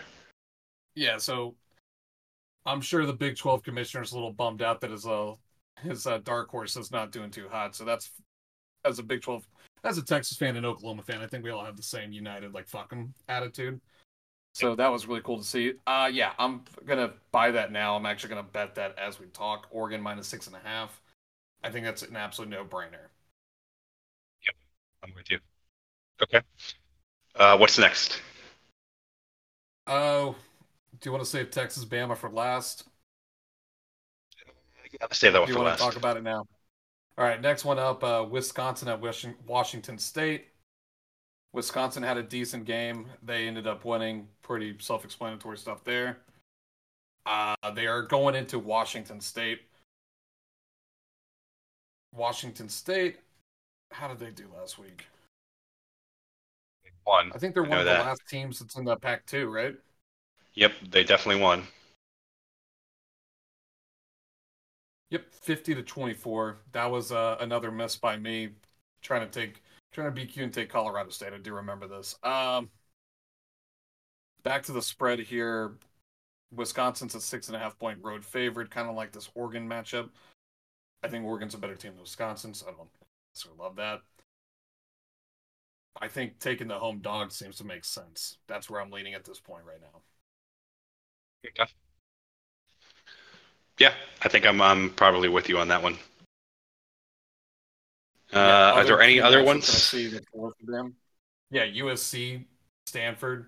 [0.95, 1.53] Yeah, so
[2.65, 5.35] I'm sure the Big 12 commissioner's a little bummed out that his uh
[5.83, 7.75] his uh, dark horse is not doing too hot.
[7.75, 8.09] So that's
[8.83, 9.47] as a Big 12
[9.83, 12.53] as a Texas fan and Oklahoma fan, I think we all have the same united
[12.53, 13.81] like fuck 'em attitude.
[14.53, 15.73] So that was really cool to see.
[15.87, 17.95] Uh yeah, I'm gonna buy that now.
[17.95, 19.67] I'm actually gonna bet that as we talk.
[19.71, 21.01] Oregon minus six and a half.
[21.63, 23.09] I think that's an absolute no brainer.
[24.45, 24.55] Yep,
[25.03, 25.39] I'm with you.
[26.21, 26.41] Okay.
[27.35, 28.21] Uh, what's next?
[29.87, 30.35] Oh,
[30.99, 32.85] do you want to save Texas Bama for last?
[35.01, 35.49] Let's Save that one.
[35.49, 36.45] You want to talk about it now?
[37.17, 39.01] All right, next one up uh, Wisconsin at
[39.47, 40.45] Washington State.
[41.53, 43.07] Wisconsin had a decent game.
[43.23, 44.27] They ended up winning.
[44.43, 46.17] Pretty self explanatory stuff there.
[47.25, 49.61] Uh, they are going into Washington State.
[52.13, 53.17] Washington State,
[53.91, 55.05] how did they do last week?
[57.03, 57.31] One.
[57.33, 58.05] I think they're I one of the that.
[58.05, 59.75] last teams that's in the Pac 2, right?
[60.55, 61.67] Yep, they definitely won.
[65.09, 66.59] Yep, fifty to twenty-four.
[66.73, 68.49] That was uh, another miss by me,
[69.01, 71.33] trying to take trying to BQ and take Colorado State.
[71.33, 72.15] I do remember this.
[72.23, 72.69] Um,
[74.43, 75.73] back to the spread here.
[76.53, 80.09] Wisconsin's a six and a half point road favorite, kind of like this Oregon matchup.
[81.03, 82.89] I think Oregon's a better team than Wisconsin, so I don't
[83.33, 84.01] necessarily love that.
[85.99, 88.37] I think taking the home dog seems to make sense.
[88.47, 90.01] That's where I'm leaning at this point right now.
[91.45, 91.67] Okay.
[93.79, 95.97] Yeah, I think I'm I'm probably with you on that one.
[98.33, 99.69] Uh, Yeah, are there any other ones?
[99.69, 100.95] I see the fourth of them.
[101.49, 102.45] Yeah, USC,
[102.87, 103.47] Stanford.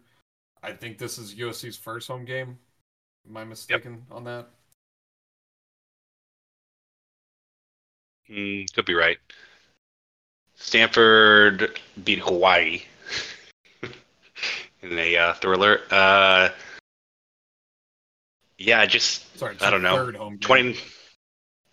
[0.63, 2.59] I think this is USC's first home game.
[3.27, 4.49] Am I mistaken on that?
[8.27, 9.17] Hmm, could be right.
[10.55, 12.83] Stanford beat Hawaii
[14.81, 15.81] in a uh, thriller.
[15.89, 16.49] Uh,
[18.59, 19.95] yeah, just Sorry, I don't know.
[19.95, 20.77] Third home 20,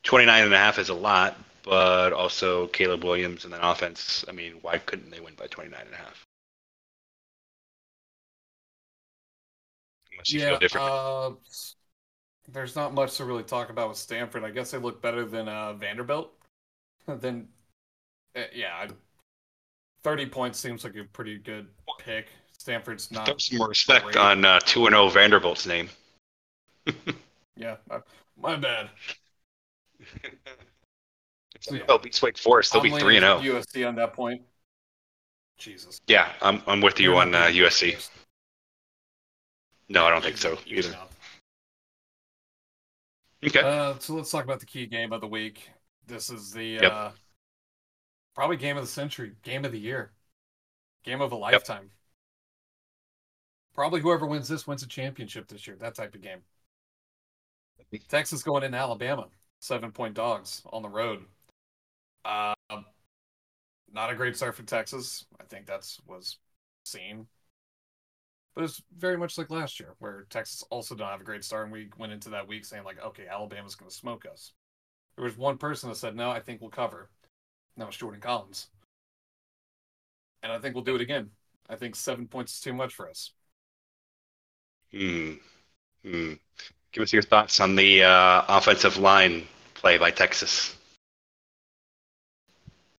[0.04, 4.24] 29 and a half is a lot, but also Caleb Williams and then offense.
[4.28, 6.24] I mean, why couldn't they win by 29 and a half?
[10.12, 10.86] Unless you yeah, feel different.
[10.88, 11.30] uh,
[12.52, 14.44] there's not much to really talk about with Stanford.
[14.44, 16.32] I guess they look better than uh, Vanderbilt.
[17.08, 17.48] then,
[18.36, 18.88] uh, yeah, I-
[20.04, 21.66] 30 points seems like a pretty good
[21.98, 22.28] pick.
[22.56, 23.26] Stanford's not.
[23.26, 24.16] Throw some respect great.
[24.16, 25.90] on uh, 2 and 0 Vanderbilt's name.
[27.58, 28.00] Yeah, uh,
[28.40, 28.90] my bad.
[31.70, 31.80] Yeah.
[31.88, 32.72] They'll beat Wake Forest.
[32.72, 33.40] They'll I'm be 3 and oh.
[33.40, 33.60] 0.
[33.60, 34.42] USC on that point.
[35.58, 36.00] Jesus.
[36.06, 38.08] Yeah, I'm I'm with you They're on uh, USC.
[39.88, 40.94] No, I don't think so either.
[43.44, 43.60] Okay.
[43.60, 45.70] Uh, so let's talk about the key game of the week.
[46.06, 46.92] This is the Yep.
[46.92, 47.10] uh,
[48.34, 50.12] probably game of the century, game of the year,
[51.04, 51.90] game of a lifetime.
[53.74, 55.76] Probably whoever wins this wins a championship this year.
[55.76, 56.42] That type of game.
[58.08, 59.28] Texas going into Alabama,
[59.60, 61.24] seven point dogs on the road.
[62.24, 62.54] Uh,
[63.92, 65.24] not a great start for Texas.
[65.40, 66.38] I think that's was
[66.84, 67.26] seen.
[68.54, 71.64] But it's very much like last year, where Texas also don't have a great start,
[71.64, 74.52] and we went into that week saying like, okay, Alabama's going to smoke us.
[75.16, 77.10] There was one person that said, no, I think we'll cover.
[77.74, 78.68] And that was Jordan Collins.
[80.42, 81.30] And I think we'll do it again.
[81.68, 83.32] I think seven points is too much for us.
[84.90, 85.34] Hmm.
[86.02, 86.34] Hmm.
[86.96, 90.74] Give us your thoughts on the uh, offensive line play by Texas.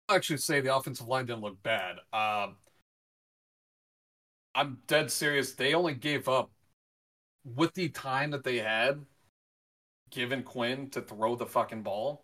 [0.07, 1.95] I'll actually say the offensive line didn't look bad.
[2.13, 2.57] Um,
[4.53, 5.53] I'm dead serious.
[5.53, 6.51] They only gave up
[7.43, 9.03] with the time that they had
[10.11, 12.23] given Quinn to throw the fucking ball.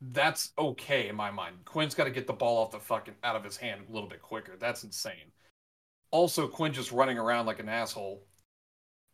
[0.00, 1.56] That's okay in my mind.
[1.64, 4.08] Quinn's got to get the ball off the fucking out of his hand a little
[4.08, 4.52] bit quicker.
[4.56, 5.32] That's insane.
[6.12, 8.22] Also, Quinn just running around like an asshole,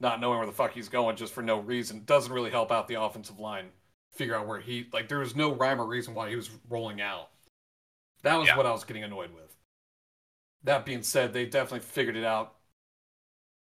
[0.00, 2.88] not knowing where the fuck he's going just for no reason, doesn't really help out
[2.88, 3.66] the offensive line.
[4.12, 7.00] Figure out where he like there was no rhyme or reason why he was rolling
[7.00, 7.30] out.
[8.22, 8.56] That was Yeah.
[8.56, 9.56] what I was getting annoyed with.
[10.64, 12.56] That being said, they definitely figured it out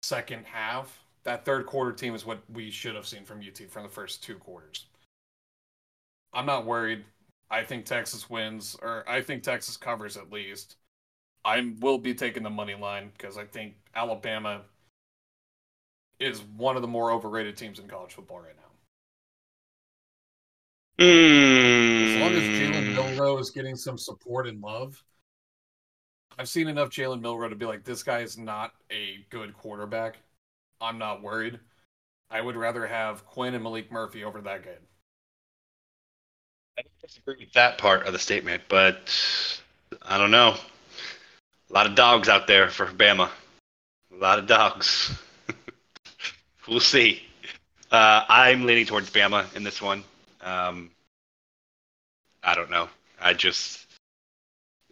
[0.01, 1.03] second half.
[1.23, 4.23] That third quarter team is what we should have seen from UT from the first
[4.23, 4.85] two quarters.
[6.33, 7.05] I'm not worried.
[7.49, 10.75] I think Texas wins, or I think Texas covers at least.
[11.45, 14.63] I will be taking the money line because I think Alabama
[16.19, 18.63] is one of the more overrated teams in college football right now.
[20.99, 22.15] Hmm.
[22.15, 25.03] As long as Jalen Milroe is getting some support and love,
[26.37, 30.17] I've seen enough Jalen Milroe to be like, this guy is not a good quarterback.
[30.81, 31.59] I'm not worried.
[32.29, 34.79] I would rather have Quinn and Maalik Murphy over that good.
[36.77, 39.15] I disagree with that part of the statement, but
[40.01, 40.55] I don't know.
[41.69, 43.29] A lot of dogs out there for Bama.
[44.11, 45.11] A lot of dogs.
[46.67, 47.23] We'll see.
[47.91, 50.03] Uh, I'm leaning towards Bama in this one.
[50.41, 50.89] Um,
[52.43, 52.89] I don't know.
[53.21, 53.87] I just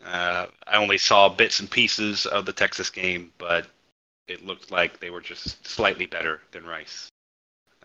[0.05, 3.67] uh, I only saw bits and pieces of the Texas game, but
[4.27, 7.09] it looked like they were just slightly better than Rice.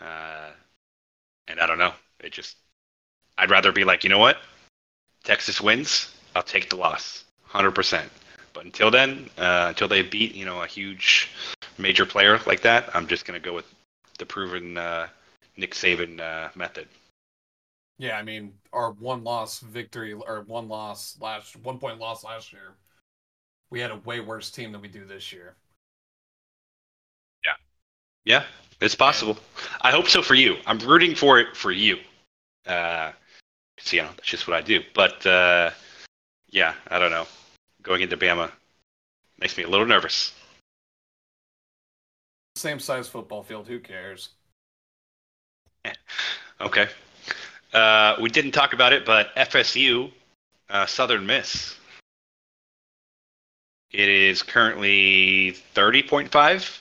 [0.01, 0.51] Uh,
[1.49, 1.93] and I don't know.
[2.21, 2.57] It just
[3.39, 4.39] I'd rather be like, you know what?
[5.25, 6.15] Texas wins.
[6.35, 8.11] I'll take the loss, hundred percent.
[8.53, 11.31] But until then, uh, until they beat you know a huge
[11.79, 13.67] major player like that, I'm just gonna go with
[14.17, 15.09] the proven uh,
[15.57, 16.89] Nick Saban uh, method.
[17.99, 22.53] Yeah, I mean, our one loss victory or one loss last one point loss last
[22.53, 22.75] year.
[23.71, 25.57] We had a way worse team than we do this year.
[27.45, 27.55] Yeah,
[28.25, 28.45] yeah,
[28.81, 29.39] it's possible.
[29.81, 30.57] I hope so for you.
[30.67, 31.97] I'm rooting for it for you.
[32.67, 33.13] Uh,
[33.77, 34.83] 'cause, you know, that's just what I do.
[34.95, 35.71] But uh,
[36.51, 37.27] yeah, I don't know.
[37.83, 38.51] Going into Bama
[39.39, 40.33] makes me a little nervous.
[42.57, 43.69] Same size football field.
[43.69, 44.31] Who cares?
[46.59, 46.89] Okay.
[47.75, 50.11] Uh, we didn't talk about it, but FSU,
[50.71, 51.77] uh, Southern Miss.
[53.91, 56.81] It is currently 30.5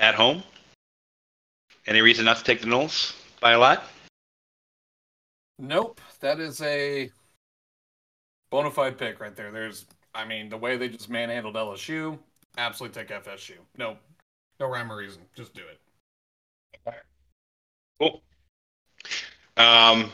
[0.00, 0.42] at home.
[1.86, 3.84] Any reason not to take the Noles by a lot?
[5.60, 6.00] Nope.
[6.18, 7.12] That is a
[8.50, 9.52] bona fide pick right there.
[9.52, 12.18] There's, I mean, the way they just manhandled LSU,
[12.58, 13.54] absolutely take FSU.
[13.76, 13.96] No,
[14.58, 15.22] no rhyme or reason.
[15.34, 15.80] Just do it.
[17.98, 18.22] Cool.
[19.56, 20.10] Um,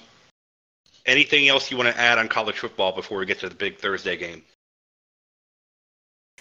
[1.04, 3.78] anything else you want to add on college football before we get to the big
[3.78, 4.42] Thursday game?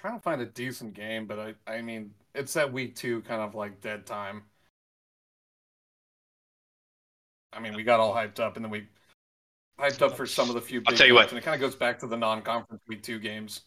[0.06, 3.42] trying to find a decent game, but I, I mean, it's that week two kind
[3.42, 4.44] of like dead time.
[7.52, 8.88] I mean, we got all hyped up, and then we
[9.80, 10.84] hyped up for some of the few.
[10.86, 13.18] I'll tell you what, and it kind of goes back to the non-conference week two
[13.18, 13.62] games.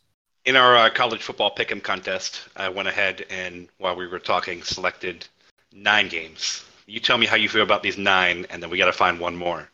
[0.48, 4.62] In our uh, college football pick'em contest, I went ahead and while we were talking,
[4.62, 5.26] selected
[5.74, 6.64] nine games.
[6.86, 9.20] You tell me how you feel about these nine, and then we got to find
[9.20, 9.68] one more.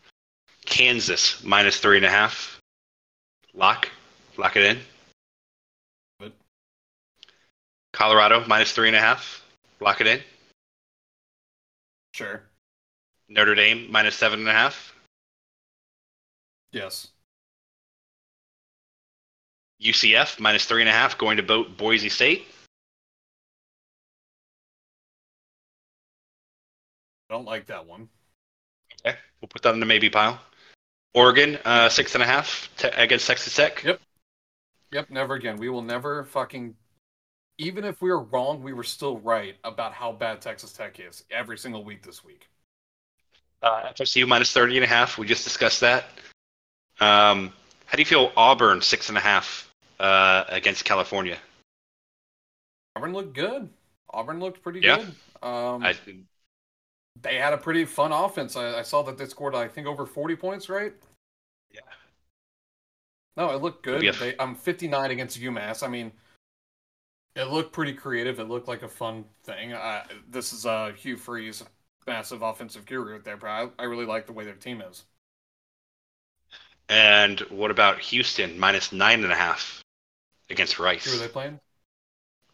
[0.67, 2.61] Kansas minus three and a half.
[3.53, 3.89] Lock,
[4.37, 4.65] lock it
[6.21, 6.33] in.
[7.93, 9.45] Colorado minus three and a half.
[9.79, 10.21] Lock it in.
[12.15, 12.43] Sure.
[13.29, 14.93] Notre Dame minus seven and a half.
[16.73, 17.14] Yes.
[19.83, 22.47] UCF minus three and a half going to Bo- Boise State.
[27.31, 28.09] I don't like that one.
[29.05, 30.39] Okay, we'll put that in the maybe pile.
[31.15, 33.83] Oregon uh, six and a half te- against Texas Tech.
[33.85, 34.01] Yep.
[34.93, 35.11] Yep.
[35.11, 35.57] Never again.
[35.57, 36.75] We will never fucking
[37.59, 41.25] even if we were wrong, we were still right about how bad Texas Tech is
[41.31, 42.49] every single week this week.
[43.63, 45.17] Uh, FSU minus 30 and a half.
[45.17, 46.07] We just discussed that.
[47.01, 47.53] Um,
[47.87, 51.39] how do you feel Auburn six and a half uh, against California?
[52.97, 53.69] Auburn looked good.
[54.11, 54.97] Auburn looked pretty Yeah.
[54.97, 55.15] good.
[55.43, 55.95] Um, I,
[57.21, 58.57] they had a pretty fun offense.
[58.57, 60.93] I, I saw that they scored, I think, over 40 points, right?
[61.71, 61.81] yeah.
[63.37, 64.03] No, it looked good.
[64.03, 64.13] Yeah.
[64.13, 65.83] They, I'm 59 against UMass.
[65.83, 66.13] I mean,
[67.35, 68.39] it looked pretty creative.
[68.39, 69.73] It looked like a fun thing.
[69.73, 71.65] Uh, this is uh, Hugh Freeze,
[72.07, 75.05] massive offensive guru there, but I, I really like the way their team is.
[76.89, 79.83] And what about Houston minus nine and a half
[80.51, 81.05] against Rice?
[81.05, 81.61] Who are they playing?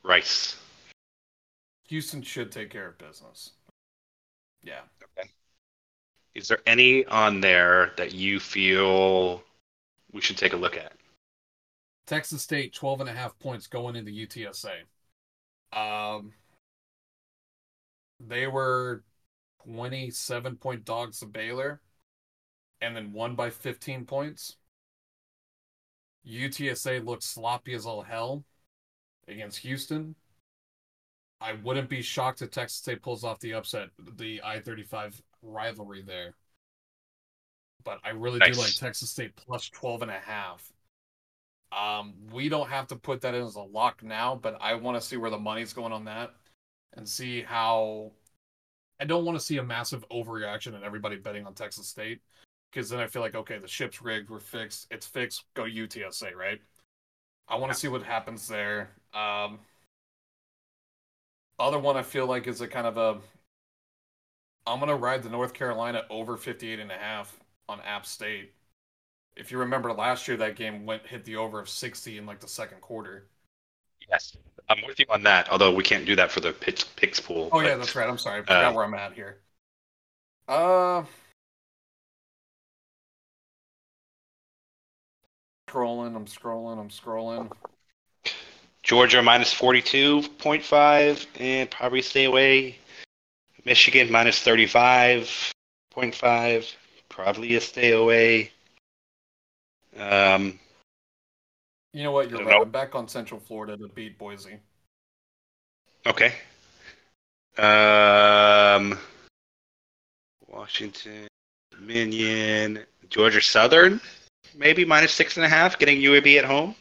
[0.03, 0.57] Rice.
[1.89, 3.53] Houston should take care of business.
[4.63, 4.81] Yeah.
[5.19, 5.29] Okay.
[6.35, 9.43] Is there any on there that you feel
[10.13, 10.93] we should take a look at?
[12.07, 14.83] Texas State 12 and a half points going into UTSA.
[15.73, 16.33] Um,
[18.21, 19.03] they were
[19.65, 21.81] 27 point dogs to Baylor
[22.81, 24.57] and then won by 15 points.
[26.27, 28.45] UTSA looked sloppy as all hell
[29.29, 30.15] against Houston.
[31.41, 36.03] I wouldn't be shocked if Texas State pulls off the upset, the I 35 rivalry
[36.03, 36.35] there.
[37.83, 38.55] But I really Nice.
[38.57, 40.71] do like Texas State plus 12 and a half.
[41.73, 45.01] Um, we don't have to put that in as a lock now, but I want
[45.01, 46.35] to see where the money's going on that
[46.95, 48.13] and see how.
[49.01, 52.21] I don't want to see a massive overreaction and everybody betting on Texas State
[52.71, 56.35] because then I feel like okay, the ship's rigged, we're fixed, it's fixed, go UTSA,
[56.35, 56.61] right?
[57.49, 58.93] I want to see what happens there.
[59.15, 59.61] Um,
[61.59, 63.21] other one I feel like is a kind of a.
[64.67, 68.55] I'm gonna ride the North Carolina over 58 and a half on App State.
[69.37, 72.41] If you remember last year, that game went hit the over of 60 in like
[72.41, 73.29] the second quarter.
[74.09, 74.37] Yes.
[74.69, 77.53] I'm with you on that, although we can't do that for the picks, picks pool.
[77.53, 78.09] Oh yeah, that's right.
[78.09, 79.41] I'm sorry, I forgot Uh, where I'm at here.
[80.49, 81.05] Uh,
[85.71, 86.15] scrolling.
[86.17, 86.79] I'm scrolling.
[86.79, 87.51] I'm scrolling.
[88.83, 92.77] Georgia minus 42.5 and probably stay away.
[93.65, 96.75] Michigan minus 35.5,
[97.09, 98.51] probably a stay away.
[99.99, 100.59] Um,
[101.93, 102.31] You know what?
[102.31, 102.57] You're right.
[102.57, 102.63] know.
[102.63, 104.59] I'm back on Central Florida to beat Boise.
[106.07, 106.33] okay.
[107.59, 108.99] Um,
[110.49, 111.27] Washington,
[111.73, 114.01] Dominion, Georgia Southern,
[114.55, 116.75] maybe minus six and a half, getting UAB at home.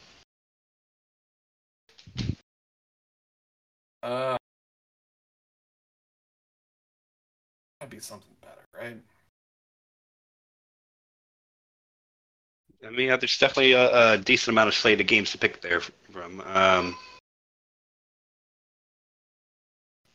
[4.02, 4.38] Uh,
[7.80, 8.98] that'd be something better, right?
[12.86, 15.62] I mean, uh, there's definitely a, a decent amount of slate of games to pick
[15.62, 16.42] there from.
[16.42, 16.98] Um,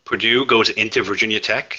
[0.05, 1.79] Purdue goes into Virginia Tech,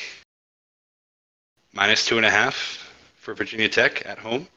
[1.74, 4.48] minus two and a half for Virginia Tech at home.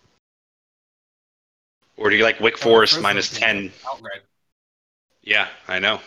[1.98, 3.72] Or do you like Wake Forest Uh, minus Fresno's being 10?
[3.86, 4.22] Outright.
[5.22, 6.00] Yeah, I know.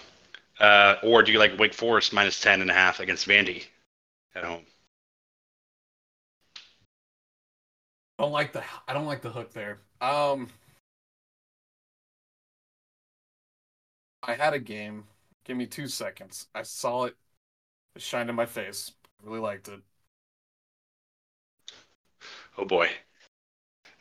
[0.60, 3.66] Uh, or do you like Wake Forest minus 10 and a half against Vandy
[4.34, 4.66] at home?
[8.18, 9.80] don't like the I don't like the hook there.
[10.00, 10.48] Um,
[14.22, 15.06] I had a game.
[15.44, 16.48] Give me two seconds.
[16.54, 17.16] I saw it.
[17.96, 18.92] It shined in my face.
[19.22, 19.80] I really liked it.
[22.58, 22.90] Oh boy.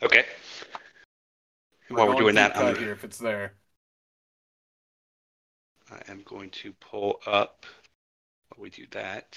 [0.02, 0.26] Okay.
[1.90, 3.54] While we're doing that, I'm, here if it's there.
[5.90, 7.66] I am going to pull up
[8.48, 9.36] while we do that.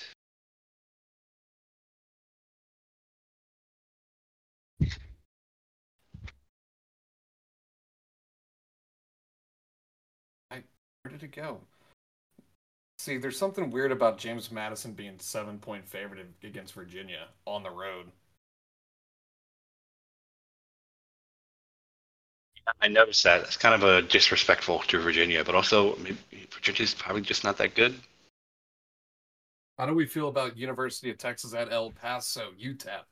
[10.52, 10.62] I,
[11.02, 11.60] Where did it go?
[13.00, 17.72] See, there's something weird about James Madison being seven point favorite against Virginia on the
[17.72, 18.12] road.
[22.82, 23.42] I noticed that.
[23.42, 26.18] It's kind of a disrespectful to Virginia, but also maybe
[26.52, 27.96] Virginia's probably just not that good.
[29.78, 33.06] How do we feel about University of Texas at El Paso, UTEP,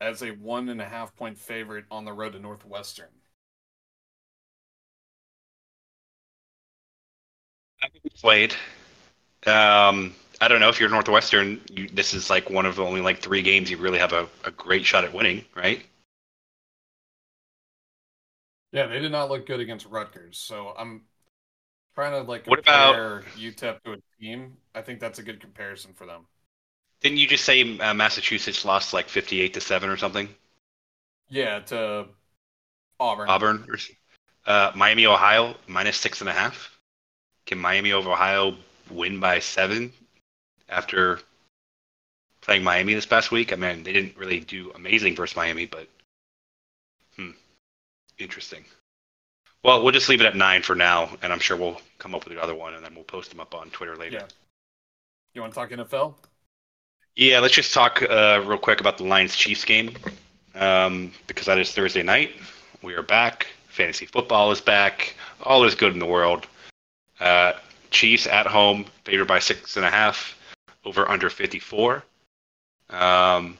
[0.00, 3.10] as a one and a half point favorite on the road to Northwestern?
[8.20, 8.54] Played.
[9.46, 11.60] Um, I don't know if you're Northwestern.
[11.70, 14.28] You, this is like one of the only like three games you really have a,
[14.44, 15.84] a great shot at winning, right?
[18.72, 21.02] Yeah, they did not look good against Rutgers, so I'm
[21.94, 24.56] trying to like What about- compare UTEP to a team.
[24.74, 26.26] I think that's a good comparison for them.
[27.00, 30.28] Didn't you just say uh, Massachusetts lost like 58 to seven or something?
[31.28, 32.06] Yeah, to
[32.98, 33.28] Auburn.
[33.28, 33.66] Auburn,
[34.46, 36.78] uh, Miami, Ohio, minus six and a half.
[37.46, 38.56] Can Miami of Ohio
[38.90, 39.92] win by seven
[40.68, 41.20] after
[42.40, 43.52] playing Miami this past week?
[43.52, 45.88] I mean, they didn't really do amazing versus Miami, but
[48.18, 48.64] interesting.
[49.62, 52.24] Well, we'll just leave it at nine for now, and I'm sure we'll come up
[52.24, 54.18] with the other one, and then we'll post them up on Twitter later.
[54.18, 54.26] Yeah.
[55.34, 56.14] You want to talk NFL?
[57.16, 59.96] Yeah, let's just talk uh, real quick about the Lions Chiefs game
[60.54, 62.32] um, because that is Thursday night.
[62.82, 63.46] We are back.
[63.68, 65.14] Fantasy football is back.
[65.42, 66.46] All is good in the world.
[67.20, 67.54] Uh,
[67.90, 70.38] Chiefs at home, favored by six and a half,
[70.84, 72.04] over under 54.
[72.90, 73.58] Um,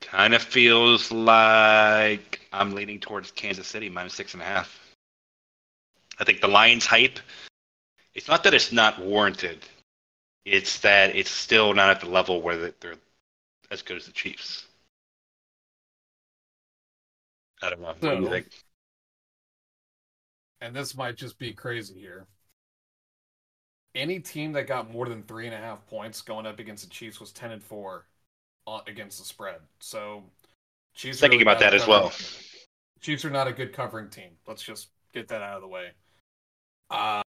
[0.00, 4.78] kind of feels like I'm leaning towards Kansas City minus six and a half.
[6.18, 7.18] I think the Lions hype.
[8.14, 9.64] It's not that it's not warranted.
[10.44, 12.94] It's that it's still not at the level where they're
[13.70, 14.66] as good as the Chiefs.
[17.62, 17.88] I don't know.
[17.88, 18.46] What do you think?
[20.60, 22.26] and this might just be crazy here.
[23.94, 26.90] Any team that got more than three and a half points going up against the
[26.90, 28.06] Chiefs was ten and four
[28.66, 29.60] uh, against the spread.
[29.80, 30.22] So,
[30.94, 32.12] Chiefs Thinking really about that at as well.
[33.00, 34.30] Chiefs are not a good covering team.
[34.46, 35.90] Let's just get that out of the way.
[36.90, 37.22] Uh,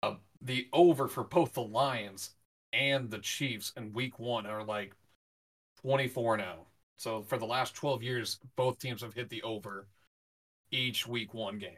[0.41, 2.31] the over for both the Lions
[2.73, 4.95] and the Chiefs in Week One are like
[5.81, 6.67] twenty four now.
[6.97, 9.87] So for the last twelve years, both teams have hit the over
[10.71, 11.71] each Week One game.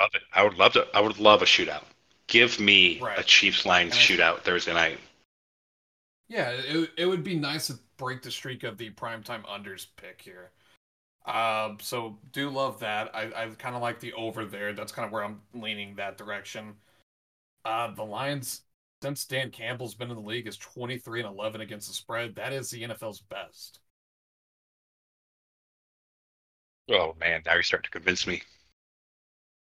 [0.00, 0.22] Love it.
[0.32, 0.86] I would love to.
[0.94, 1.84] I would love a shootout.
[2.28, 3.18] Give me Right.
[3.18, 4.98] a Chiefs Lions shootout Thursday night.
[6.28, 10.22] Yeah, it, it would be nice to break the streak of the primetime unders pick
[10.22, 10.50] here.
[11.26, 13.14] Um, so do love that.
[13.14, 14.72] I, I kind of like the over there.
[14.72, 16.74] That's kind of where I'm leaning that direction.
[17.64, 18.62] Uh, the Lions,
[19.02, 22.34] since Dan Campbell's been in the league, is 23 and 11 against the spread.
[22.36, 23.80] That is the NFL's best.
[26.90, 28.42] Oh man, now you're starting to convince me.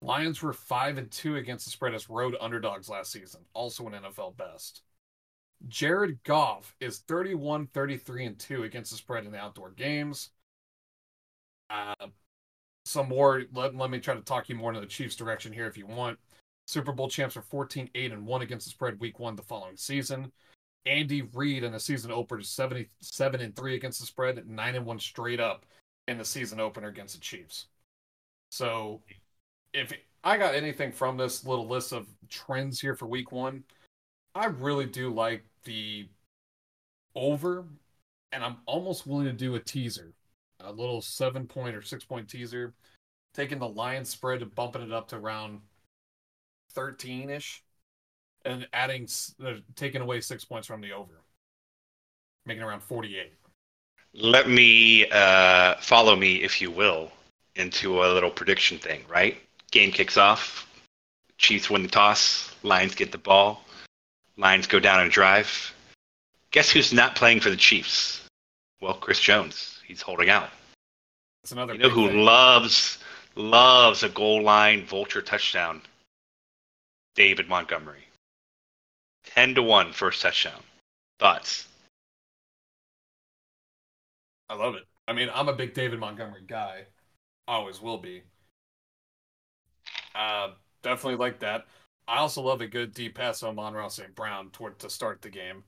[0.01, 3.93] Lions were five and two against the spread as road underdogs last season, also an
[3.93, 4.81] NFL best.
[5.69, 10.31] Jared Goff is 31, 33, and 2 against the spread in the outdoor games.
[11.69, 11.95] Uh,
[12.85, 15.67] some more, let, let me try to talk you more into the Chiefs' direction here
[15.67, 16.19] if you want.
[16.67, 19.77] Super Bowl champs are 14, 8, and 1 against the spread week one the following
[19.77, 20.33] season.
[20.87, 24.87] Andy Reid in the season opener is 77 and 3 against the spread, 9 and
[24.87, 25.67] 1 straight up
[26.09, 27.67] in the season opener against the Chiefs.
[28.51, 29.03] So
[29.73, 29.93] if
[30.25, 33.65] I got anything from this little list of trends here for week one,
[34.35, 36.09] I really do like the
[37.15, 37.65] over,
[38.33, 40.13] and I'm almost willing to do a teaser,
[40.61, 42.75] a little seven point or six point teaser,
[43.35, 45.61] taking the Lions spread and bumping it up to around
[46.73, 47.63] 13 ish,
[48.45, 49.09] and adding,
[49.45, 51.23] uh, taking away six points from the over,
[52.47, 53.33] making around 48.
[54.15, 57.13] Let me uh, follow me, if you will,
[57.57, 59.05] into a little prediction thing.
[59.09, 59.37] Right?
[59.71, 60.67] Game kicks off.
[61.39, 62.55] Chiefs win the toss.
[62.63, 63.65] Lions get the ball.
[64.41, 65.75] Lions go down and drive.
[66.51, 68.23] Guess who's not playing for the Chiefs?
[68.81, 69.79] Well, Chris Jones.
[69.87, 70.49] He's holding out.
[71.43, 72.25] That's another You know who thing.
[72.25, 72.99] loves
[73.37, 75.83] loves a goal line vulture touchdown?
[77.15, 78.05] David Montgomery.
[79.25, 80.63] Ten to one first touchdown.
[81.19, 81.69] Thoughts?
[84.49, 84.85] I love it.
[85.07, 86.87] I mean, I'm a big David Montgomery guy.
[87.47, 88.23] Always will be.
[90.15, 91.67] Uh, definitely like that.
[92.11, 94.17] I also love a good deep pass on Amon-Ra St.
[94.17, 95.63] Brown toward to start the game.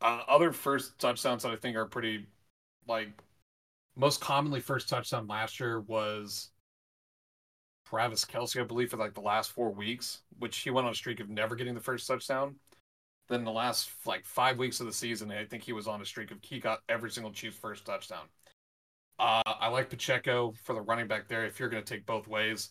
[0.00, 2.26] Uh, other first touchdowns that I think are pretty,
[2.88, 3.10] like,
[3.94, 6.50] most commonly first touchdown last year was
[7.88, 10.96] Travis Kelce, I believe, for like the last four weeks, which he went on a
[10.96, 12.56] streak of never getting the first touchdown.
[13.28, 16.04] Then the last like five weeks of the season, I think he was on a
[16.04, 18.26] streak of he got every single Chiefs first touchdown.
[19.20, 21.46] Uh, I like Pacheco for the running back there.
[21.46, 22.70] If you're going to take both ways,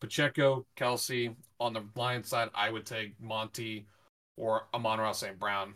[0.00, 1.34] Pacheco, Kelce.
[1.58, 3.86] on the Lions side, I would take Monty
[4.36, 5.38] or Amon-Ra St.
[5.38, 5.74] Brown.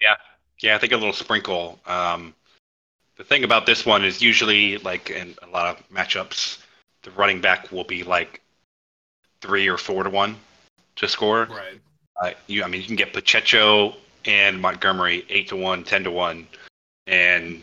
[0.00, 0.16] Yeah,
[0.60, 1.78] yeah, I think a little sprinkle.
[1.86, 2.34] Um,
[3.16, 6.58] the thing about this one is usually like in a lot of matchups,
[7.02, 8.40] the running back will be like
[9.40, 10.36] three or four to one
[10.96, 11.46] to score.
[11.46, 11.80] Right.
[12.20, 13.94] Uh, you, I mean, you can get Pacheco
[14.24, 16.46] and Montgomery eight to one, 10 to one,
[17.06, 17.62] and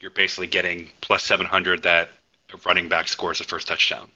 [0.00, 2.10] you're basically getting plus seven hundred that
[2.64, 4.10] running back scores the first touchdown.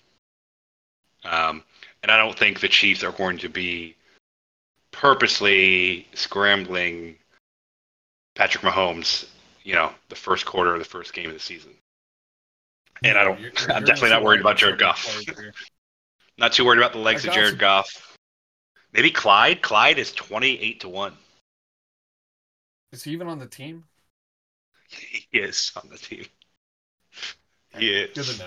[1.24, 1.62] Um,
[2.02, 3.96] and I don't think the Chiefs are going to be
[4.92, 7.16] purposely scrambling
[8.34, 9.26] Patrick Mahomes,
[9.64, 11.72] you know, the first quarter of the first game of the season.
[13.04, 13.40] And I don't.
[13.40, 15.20] You're- I'm definitely not worried about Jared Goff.
[16.38, 18.16] Not too worried about the legs of Jared some- Goff.
[18.92, 19.62] Maybe Clyde.
[19.62, 21.14] Clyde is 28 to one.
[22.92, 23.84] Is he even on the team?
[24.88, 26.26] He is on the team.
[27.80, 28.14] Is.
[28.14, 28.38] Good to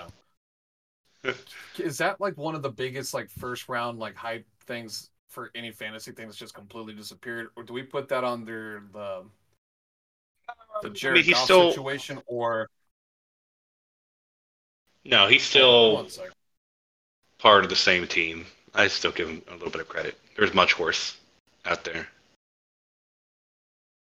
[1.24, 1.34] know.
[1.78, 5.72] Is that like one of the biggest like first round like hype things for any
[5.72, 9.24] fantasy thing that's just completely disappeared, or do we put that under the
[10.82, 12.70] the um, Jared he's Goff still- situation, or
[15.06, 16.08] No, he's still
[17.38, 18.46] part of the same team.
[18.74, 20.18] I still give him a little bit of credit.
[20.38, 21.18] There's much worse
[21.66, 22.08] out there.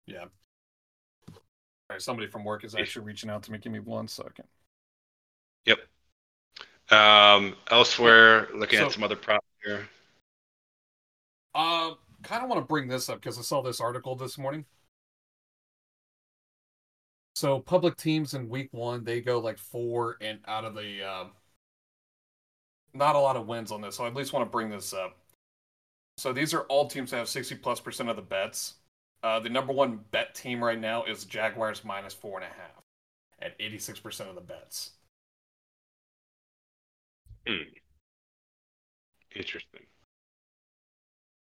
[0.06, 0.24] Yeah.
[1.28, 1.36] All
[1.90, 3.58] right, somebody from work is actually reaching out to me.
[3.58, 4.46] Give me one second.
[5.66, 5.78] Yep.
[6.90, 9.88] Um, elsewhere, looking So- at some other props here.
[11.54, 14.66] Uh, kind of want to bring this up because I saw this article this morning.
[17.36, 21.24] So public teams in week one, they go like four and out of the uh,
[22.92, 23.96] not a lot of wins on this.
[23.96, 25.16] So I at least want to bring this up.
[26.16, 28.74] So these are all teams that have sixty plus percent of the bets.
[29.22, 32.82] Uh, the number one bet team right now is Jaguars minus four and a half
[33.40, 34.92] at eighty six percent of the bets.
[39.34, 39.86] Interesting.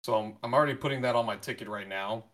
[0.03, 2.25] So I'm, I'm already putting that on my ticket right now.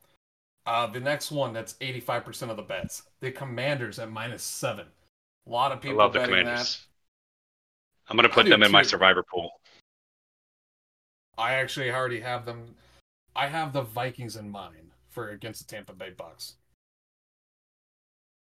[0.66, 3.02] Uh, the next one that's 85% of the bets.
[3.20, 4.86] The Commanders at minus seven.
[5.46, 6.86] A lot of I people love the Commanders.
[8.08, 9.50] I'm gonna put them in my survivor pool.
[11.38, 12.74] I actually already have them.
[13.34, 16.54] I have the Vikings in mind for against the Tampa Bay Bucks.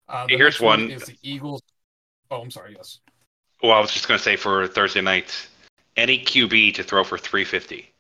[0.09, 0.91] Uh, the here's one.
[0.91, 1.63] Is the Eagles?
[2.31, 2.75] Oh, I'm sorry.
[2.77, 3.01] Yes.
[3.65, 5.49] Well, I was just gonna say for Thursday night,
[5.97, 7.91] any QB to throw for 350.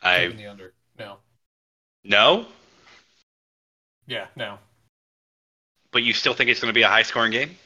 [0.00, 0.72] I the under.
[0.98, 1.18] No.
[2.02, 2.46] no,
[4.06, 4.28] Yeah.
[4.36, 4.58] No.
[5.90, 7.58] but you still think it's gonna be a high scoring game?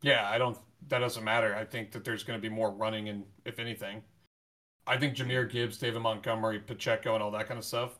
[0.00, 0.30] Yeah.
[0.30, 0.56] I don't.
[0.86, 1.56] That doesn't matter.
[1.56, 4.04] I think that there's going to be more running, and if anything,
[4.86, 7.98] I think Jahmyr Gibbs, David Montgomery, Pacheco, and all that kind of stuff,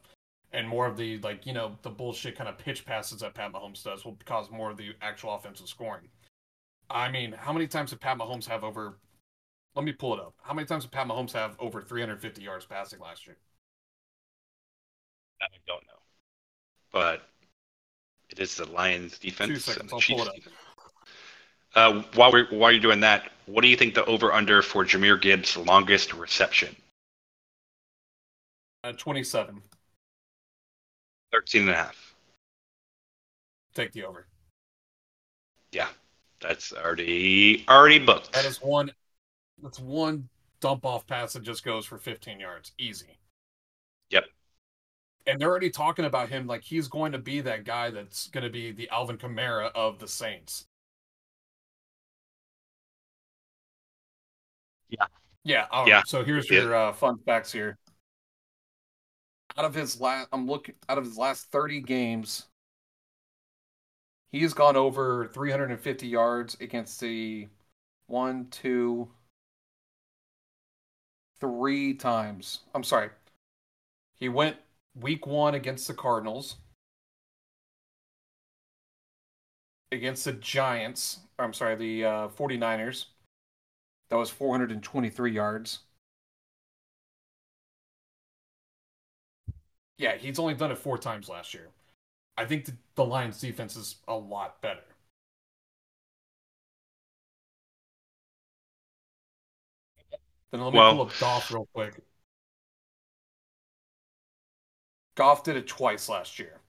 [0.52, 3.52] and more of the like you know the bullshit kind of pitch passes that Pat
[3.52, 6.08] Mahomes does will cause more of the actual offensive scoring.
[6.88, 8.98] I mean, how many times did Pat Mahomes have over?
[9.74, 10.34] Let me pull it up.
[10.42, 13.36] How many times did Pat Mahomes have over 350 yards passing last year?
[15.42, 16.00] I don't know,
[16.92, 17.28] but
[18.30, 19.50] it is the Lions defense.
[19.50, 20.34] Two seconds, I'll pull it up.
[21.74, 24.84] Uh, while we're while you're doing that, what do you think the over under for
[24.84, 26.74] Jahmyr Gibbs' longest reception?
[28.82, 29.60] Uh, 27.
[31.36, 32.14] 13 and a half.
[33.74, 34.26] Take the over.
[35.70, 35.88] Yeah,
[36.40, 38.32] that's already already booked.
[38.32, 38.90] That is one.
[39.62, 40.30] That's one
[40.60, 43.18] dump off pass that just goes for 15 yards, easy.
[44.08, 44.24] Yep.
[45.26, 48.44] And they're already talking about him like he's going to be that guy that's going
[48.44, 50.64] to be the Alvin Kamara of the Saints.
[54.88, 55.06] Yeah.
[55.44, 55.66] Yeah.
[55.70, 55.96] All Yeah.
[55.96, 56.08] right.
[56.08, 56.62] So here's Yeah.
[56.62, 57.76] your uh, fun facts here.
[59.58, 62.46] Out of his last, I'm looking out of his last 30 games,
[64.30, 67.48] he's gone over 350 yards against the
[68.06, 69.08] one, two,
[71.40, 72.60] three times.
[72.74, 73.10] I'm sorry.
[74.16, 74.56] He went
[74.94, 76.56] week one against the Cardinals,
[79.92, 81.20] against the Giants.
[81.38, 83.06] I'm sorry, the uh, 49ers.
[84.08, 85.80] That was 423 yards.
[89.98, 91.68] Yeah, he's only done it four times last year.
[92.36, 94.82] I think the, the Lions defense is a lot better.
[100.50, 102.02] Then let me Well- pull up Goff real quick.
[105.16, 106.60] Goff did it twice last year.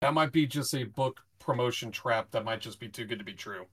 [0.00, 3.24] That might be just a book promotion trap that might just be too good to
[3.24, 3.66] be true.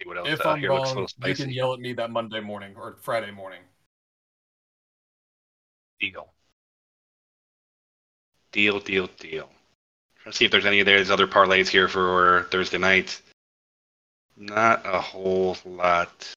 [0.00, 2.96] See what else If I'm wrong, you can yell at me that Monday morning or
[3.00, 3.60] Friday morning.
[6.00, 6.32] Deal.
[8.52, 9.48] Deal, deal, deal.
[10.24, 13.20] To see if there's any of those other parlays here for Thursday night.
[14.36, 16.34] Not a whole lot.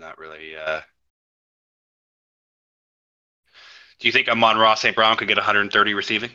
[0.00, 0.56] Not really.
[0.56, 0.80] Uh...
[3.98, 4.96] Do you think Amon-Ra St.
[4.96, 6.30] Brown could get 130 receiving?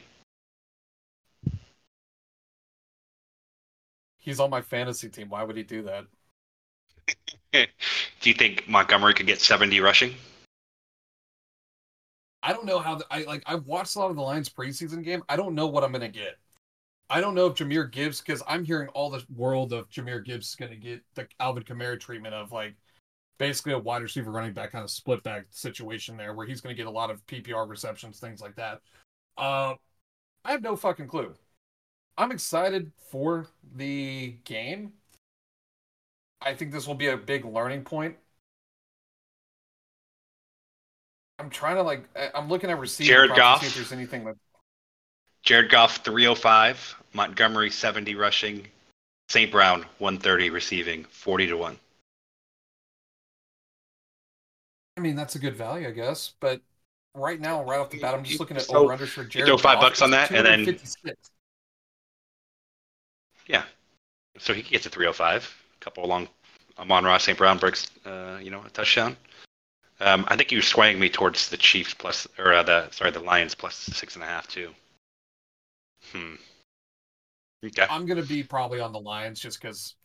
[4.20, 5.30] He's on my fantasy team.
[5.30, 6.06] Why would he do that?
[8.22, 10.14] Do you think Montgomery could get 70 rushing?
[12.44, 13.42] I don't know how the, I like.
[13.48, 15.24] I've watched a lot of the Lions preseason game.
[15.28, 16.38] I don't know what I'm gonna get.
[17.10, 20.50] I don't know if Jahmyr Gibbs because I'm hearing all the world of Jahmyr Gibbs
[20.50, 22.76] is gonna get the Alvin Kamara treatment of like
[23.38, 26.76] basically a wide receiver running back kind of split back situation there where he's gonna
[26.76, 28.82] get a lot of PPR receptions, things like that.
[29.38, 29.76] Uh,
[30.44, 31.34] I have no fucking clue.
[32.18, 34.94] I'm excited for the game.
[36.42, 38.16] I think this will be a big learning point.
[41.40, 43.62] I'm trying to like I'm looking at receiving Jared Goff?
[43.62, 44.34] see if there's anything
[45.44, 48.68] Jared Goff 305, Montgomery 70 rushing,
[49.30, 49.52] St.
[49.52, 51.80] Brown 130 receiving, 40 to 1.
[54.98, 56.34] I mean that's a good value, I guess.
[56.40, 56.62] But
[57.14, 59.48] right now, right off the bat, I'm just looking at So, over unders for Jared.
[59.48, 60.80] throw five bucks on that, and then-
[63.48, 63.64] Yeah.
[64.38, 65.56] So he gets a 305.
[65.76, 66.28] A couple along
[66.78, 67.38] Amon-Ra St.
[67.38, 69.16] Brown breaks uh, you know, a touchdown.
[70.02, 73.12] Um, I think you were swaying me towards the Chiefs plus or uh, the sorry,
[73.12, 74.74] the Lions plus six and a half too.
[76.12, 76.36] Hmm.
[77.66, 77.86] Okay.
[77.90, 79.96] I'm gonna be probably on the Lions just because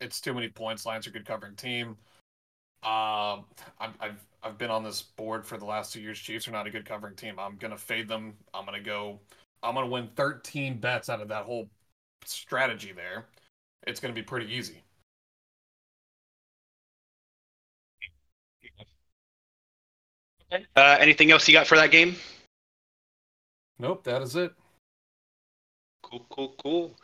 [0.00, 0.86] it's too many points.
[0.86, 1.96] Lions are a good covering team.
[2.82, 3.44] Um,
[3.80, 6.18] I'm, I've I've been on this board for the last two years.
[6.18, 7.38] Chiefs are not a good covering team.
[7.38, 8.34] I'm gonna fade them.
[8.54, 9.18] I'm gonna go.
[9.62, 11.68] I'm gonna win 13 bets out of that whole
[12.24, 13.26] strategy there.
[13.86, 14.82] It's gonna be pretty easy.
[20.76, 22.14] Uh, anything else you got for that game?
[23.78, 24.52] Nope, that is it.
[26.02, 26.96] Cool, cool, cool.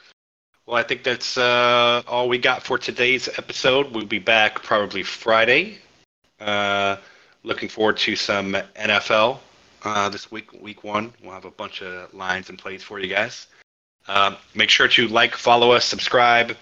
[0.66, 3.92] Well, I think that's uh, all we got for today's episode.
[3.92, 5.78] We'll be back probably Friday.
[6.38, 6.96] Uh,
[7.42, 9.40] looking forward to some NFL
[9.82, 11.12] uh, this week, week one.
[11.20, 13.48] We'll have a bunch of lines and plays for you guys.
[14.06, 16.56] Um, make sure to like, follow us, subscribe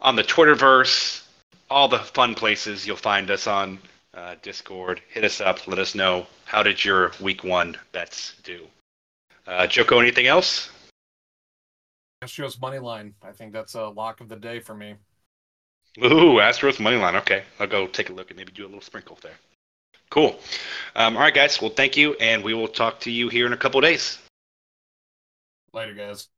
[0.00, 1.24] on the Twitterverse,
[1.68, 3.78] all the fun places you'll find us on.
[4.14, 8.66] Uh, Discord, hit us up, let us know how did your week one bets do.
[9.46, 10.70] Uh, Joko, anything else?
[12.22, 13.14] Astros money line.
[13.22, 14.94] I think that's a lock of the day for me.
[15.98, 17.16] Ooh, Astros money line.
[17.16, 19.36] Okay, I'll go take a look and maybe do a little sprinkle there.
[20.10, 20.38] Cool.
[20.94, 21.60] Um, all right, guys.
[21.60, 24.18] Well, thank you, and we will talk to you here in a couple of days.
[25.72, 26.28] Later, guys.